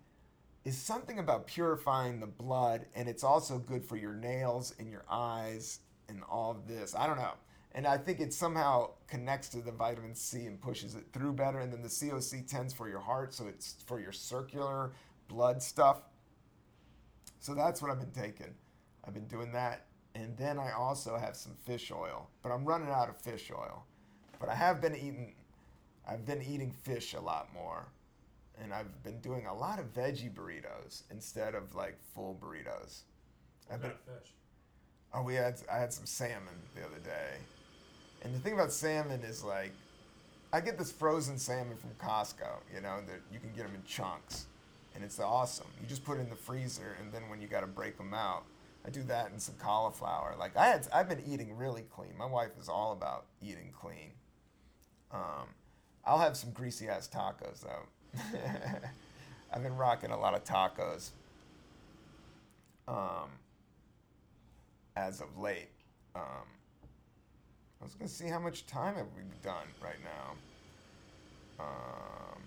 [0.64, 5.04] is something about purifying the blood, and it's also good for your nails and your
[5.08, 6.92] eyes and all of this.
[6.92, 7.34] I don't know.
[7.74, 11.58] And I think it somehow connects to the vitamin C and pushes it through better.
[11.58, 14.92] And then the CoQ10's for your heart, so it's for your circular
[15.28, 16.02] blood stuff.
[17.40, 18.54] So that's what I've been taking.
[19.04, 19.86] I've been doing that.
[20.14, 23.84] And then I also have some fish oil, but I'm running out of fish oil.
[24.38, 25.34] But I have been eating,
[26.08, 27.88] I've been eating fish a lot more.
[28.62, 33.00] And I've been doing a lot of veggie burritos instead of like full burritos.
[33.72, 34.32] I've been fish.
[35.12, 37.38] Oh, we had I had some salmon the other day.
[38.24, 39.70] And the thing about salmon is like,
[40.52, 43.82] I get this frozen salmon from Costco, you know, that you can get them in
[43.84, 44.46] chunks,
[44.94, 45.66] and it's awesome.
[45.80, 48.14] You just put it in the freezer, and then when you got to break them
[48.14, 48.44] out,
[48.86, 50.34] I do that and some cauliflower.
[50.38, 52.10] Like I had, I've been eating really clean.
[52.18, 54.12] My wife is all about eating clean.
[55.12, 55.48] Um,
[56.04, 58.20] I'll have some greasy ass tacos though.
[59.52, 61.10] I've been rocking a lot of tacos.
[62.86, 63.30] Um,
[64.96, 65.70] as of late.
[66.14, 66.53] Um,
[67.84, 71.62] I was gonna see how much time have we done right now.
[71.62, 72.40] Um,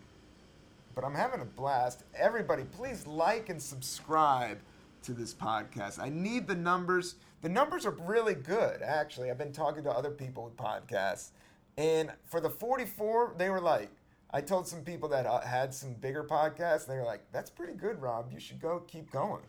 [0.96, 2.06] but I'm having a blast.
[2.16, 4.58] Everybody, please like and subscribe
[5.04, 6.00] to this podcast.
[6.00, 7.16] I need the numbers.
[7.44, 9.30] The numbers are really good, actually.
[9.30, 11.30] I've been talking to other people with podcasts,
[11.78, 13.92] and for the 44, they were like
[14.32, 17.52] I told some people that uh, had some bigger podcasts, and they were like, "That's
[17.52, 18.32] pretty good, Rob.
[18.34, 19.44] You should go keep going."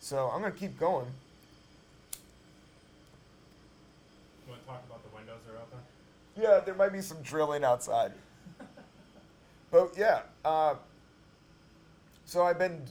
[0.00, 1.06] So I'm gonna keep going.
[4.50, 5.09] You want to talk about the
[6.36, 8.12] Yeah, there might be some drilling outside.
[9.70, 10.74] but yeah, uh,
[12.24, 12.82] so I've been.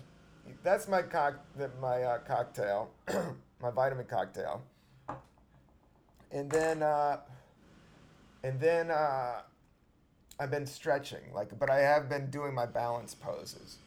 [0.64, 1.36] That's my cock.
[1.82, 2.90] My uh, cocktail,
[3.62, 4.62] my vitamin cocktail.
[6.32, 7.18] And then, uh,
[8.44, 9.42] and then uh,
[10.40, 13.78] I've been stretching, like, but I have been doing my balance poses.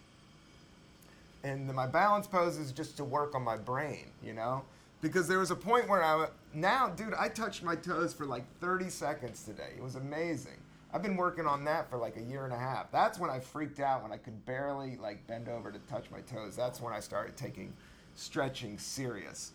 [1.45, 4.63] And my balance pose is just to work on my brain, you know,
[5.03, 8.45] because there was a point where I now, dude, I touched my toes for like
[8.61, 9.73] 30 seconds today.
[9.77, 10.57] It was amazing.
[10.95, 12.91] I've been working on that for like a year and a half.
[12.93, 16.21] That's when I freaked out when I could barely like bend over to touch my
[16.21, 16.57] toes.
[16.57, 17.73] That's when I started taking
[18.15, 19.53] stretching serious.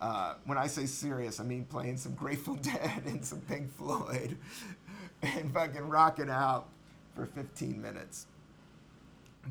[0.00, 4.36] Uh, when I say serious, I mean playing some Grateful Dead and some Pink Floyd
[5.22, 6.68] and fucking rocking out
[7.14, 8.26] for 15 minutes.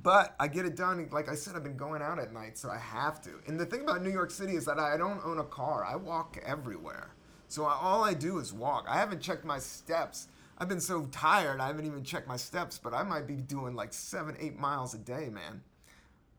[0.03, 1.07] But I get it done.
[1.11, 3.31] Like I said, I've been going out at night, so I have to.
[3.47, 5.85] And the thing about New York City is that I don't own a car.
[5.85, 7.11] I walk everywhere.
[7.47, 8.85] So I, all I do is walk.
[8.89, 10.27] I haven't checked my steps.
[10.57, 13.75] I've been so tired, I haven't even checked my steps, but I might be doing
[13.75, 15.61] like seven, eight miles a day, man.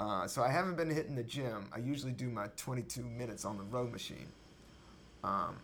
[0.00, 1.68] Uh, so I haven't been hitting the gym.
[1.72, 4.28] I usually do my 22 minutes on the row machine.
[5.22, 5.56] Um,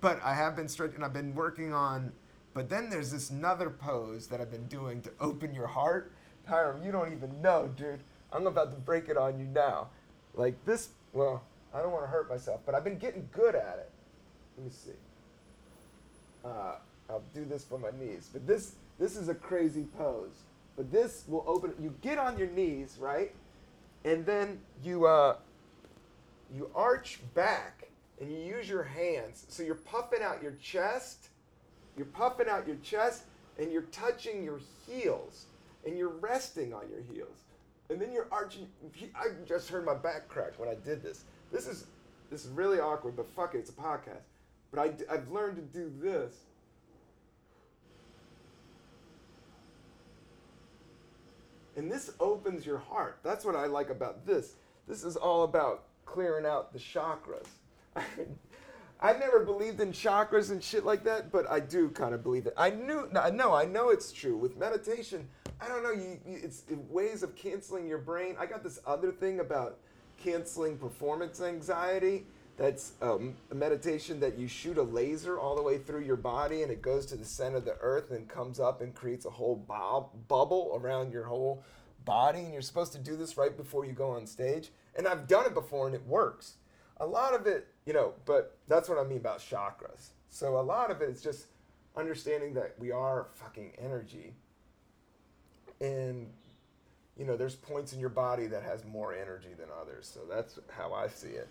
[0.00, 1.02] but I have been stretching.
[1.02, 2.12] I've been working on.
[2.52, 6.12] But then there's this another pose that I've been doing to open your heart.
[6.50, 8.00] Hiram, you don't even know, dude.
[8.32, 9.88] I'm about to break it on you now.
[10.34, 10.90] Like this.
[11.12, 11.42] Well,
[11.74, 13.90] I don't want to hurt myself, but I've been getting good at it.
[14.56, 14.90] Let me see.
[16.44, 16.74] Uh,
[17.08, 18.28] I'll do this for my knees.
[18.32, 20.42] But this this is a crazy pose.
[20.76, 21.72] But this will open.
[21.80, 23.32] You get on your knees, right?
[24.04, 25.36] and then you uh,
[26.54, 27.88] you arch back
[28.20, 29.46] and you use your hands.
[29.48, 31.28] So you're puffing out your chest,
[31.96, 33.24] you're puffing out your chest,
[33.58, 35.46] and you're touching your heels,
[35.84, 37.44] and you're resting on your heels,
[37.88, 38.68] and then you're arching.
[39.14, 41.24] I just heard my back crack when I did this.
[41.52, 41.86] This is
[42.30, 44.22] this is really awkward, but fuck it, it's a podcast.
[44.72, 46.34] But I, I've learned to do this.
[51.76, 53.18] And this opens your heart.
[53.22, 54.54] That's what I like about this.
[54.86, 57.46] This is all about clearing out the chakras.
[59.02, 62.46] I never believed in chakras and shit like that, but I do kind of believe
[62.46, 62.52] it.
[62.56, 64.36] I knew, no, I know it's true.
[64.36, 65.26] With meditation,
[65.58, 68.36] I don't know, you, you, it's ways of canceling your brain.
[68.38, 69.78] I got this other thing about
[70.22, 72.26] canceling performance anxiety
[72.58, 76.62] that's um, a meditation that you shoot a laser all the way through your body
[76.62, 79.30] and it goes to the center of the earth and comes up and creates a
[79.30, 81.64] whole bob- bubble around your whole
[82.04, 82.40] body.
[82.40, 84.68] And you're supposed to do this right before you go on stage.
[84.94, 86.56] And I've done it before and it works.
[86.98, 90.08] A lot of it, you know, but that's what I mean about chakras.
[90.30, 91.46] So a lot of it is just
[91.96, 94.32] understanding that we are fucking energy.
[95.80, 96.26] And
[97.18, 100.10] you know, there's points in your body that has more energy than others.
[100.12, 101.48] So that's how I see it.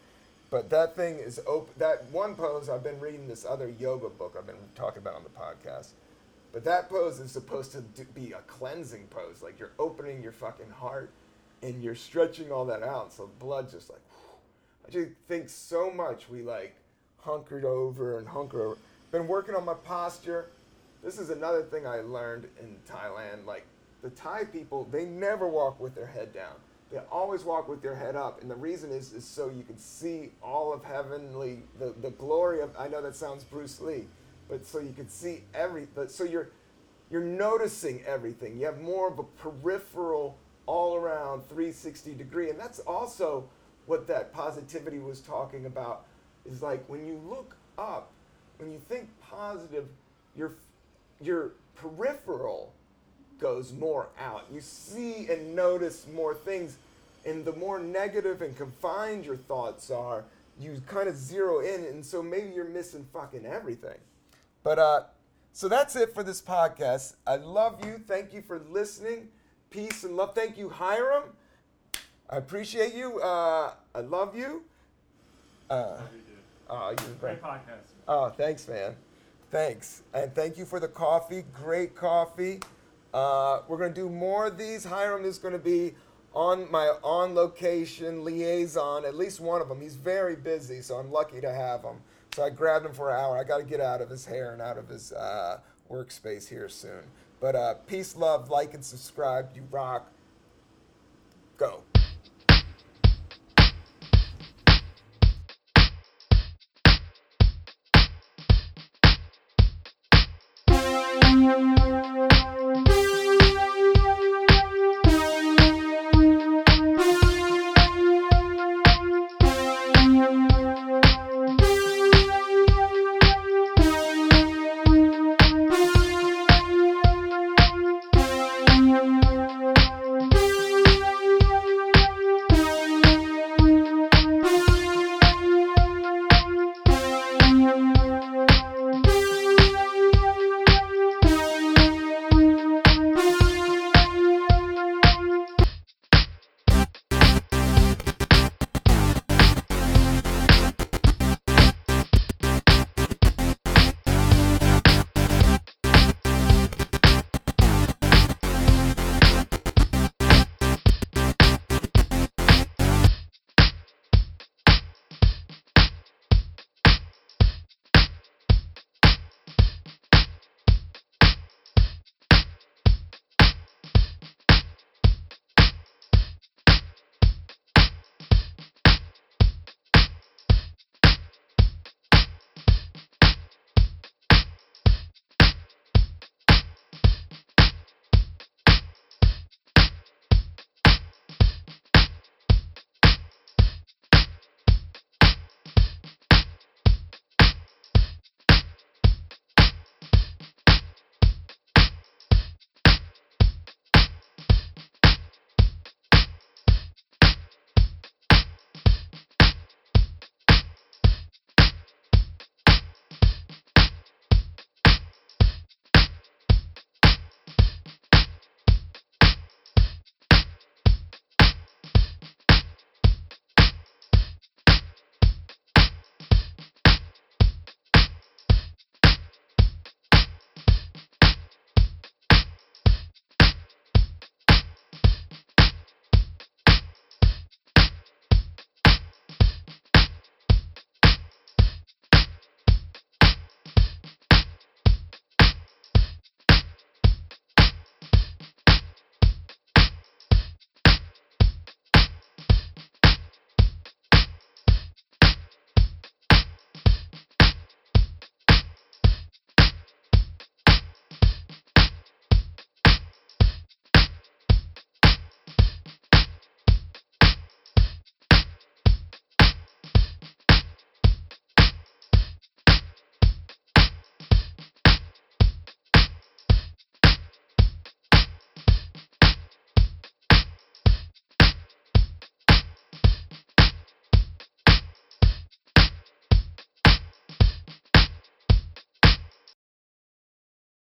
[0.50, 1.74] But that thing is open.
[1.78, 5.24] That one pose, I've been reading this other yoga book I've been talking about on
[5.24, 5.90] the podcast.
[6.52, 9.44] But that pose is supposed to do, be a cleansing pose.
[9.44, 11.12] Like you're opening your fucking heart
[11.62, 13.14] and you're stretching all that out.
[13.14, 14.02] So blood just like.
[14.90, 16.76] I just think so much we like
[17.20, 18.78] hunkered over and hunker over.
[19.12, 20.50] Been working on my posture.
[21.04, 23.46] This is another thing I learned in Thailand.
[23.46, 23.68] Like
[24.02, 26.56] the Thai people, they never walk with their head down
[26.92, 29.78] they always walk with their head up and the reason is, is so you can
[29.78, 34.06] see all of heavenly the, the glory of i know that sounds bruce lee
[34.50, 36.50] but so you can see every But so you're
[37.12, 42.80] you're noticing everything you have more of a peripheral all around 360 degree and that's
[42.80, 43.48] also
[43.90, 46.06] what that positivity was talking about
[46.46, 48.12] is like when you look up
[48.60, 49.86] when you think positive
[50.36, 50.54] your
[51.22, 52.72] your peripheral
[53.40, 54.46] goes more out.
[54.54, 56.78] You see and notice more things,
[57.26, 60.26] and the more negative and confined your thoughts are,
[60.60, 63.98] you kind of zero in, and so maybe you're missing fucking everything.
[64.62, 65.04] But uh,
[65.54, 67.16] so that's it for this podcast.
[67.26, 67.98] I love you.
[67.98, 69.30] Thank you for listening.
[69.70, 70.36] Peace and love.
[70.36, 71.24] Thank you, Hiram.
[72.30, 73.20] I appreciate you.
[73.20, 74.64] Uh, I love you.
[75.70, 75.98] Uh,
[76.70, 77.90] oh, you Great podcast.
[78.08, 78.96] Oh, thanks, man.
[79.52, 80.04] Thanks.
[80.14, 81.44] And thank you for the coffee.
[81.54, 82.60] Great coffee.
[83.14, 84.84] Uh, we're going to do more of these.
[84.84, 85.96] Hiram is going to be
[86.36, 89.82] on my on location liaison, at least one of them.
[89.82, 91.96] He's very busy, so I'm lucky to have him.
[92.36, 93.40] So I grabbed him for an hour.
[93.40, 95.60] I got to get out of his hair and out of his uh,
[95.92, 97.02] workspace here soon.
[97.42, 99.50] But uh, peace, love, like, and subscribe.
[99.56, 100.12] You rock.
[101.58, 101.82] Go.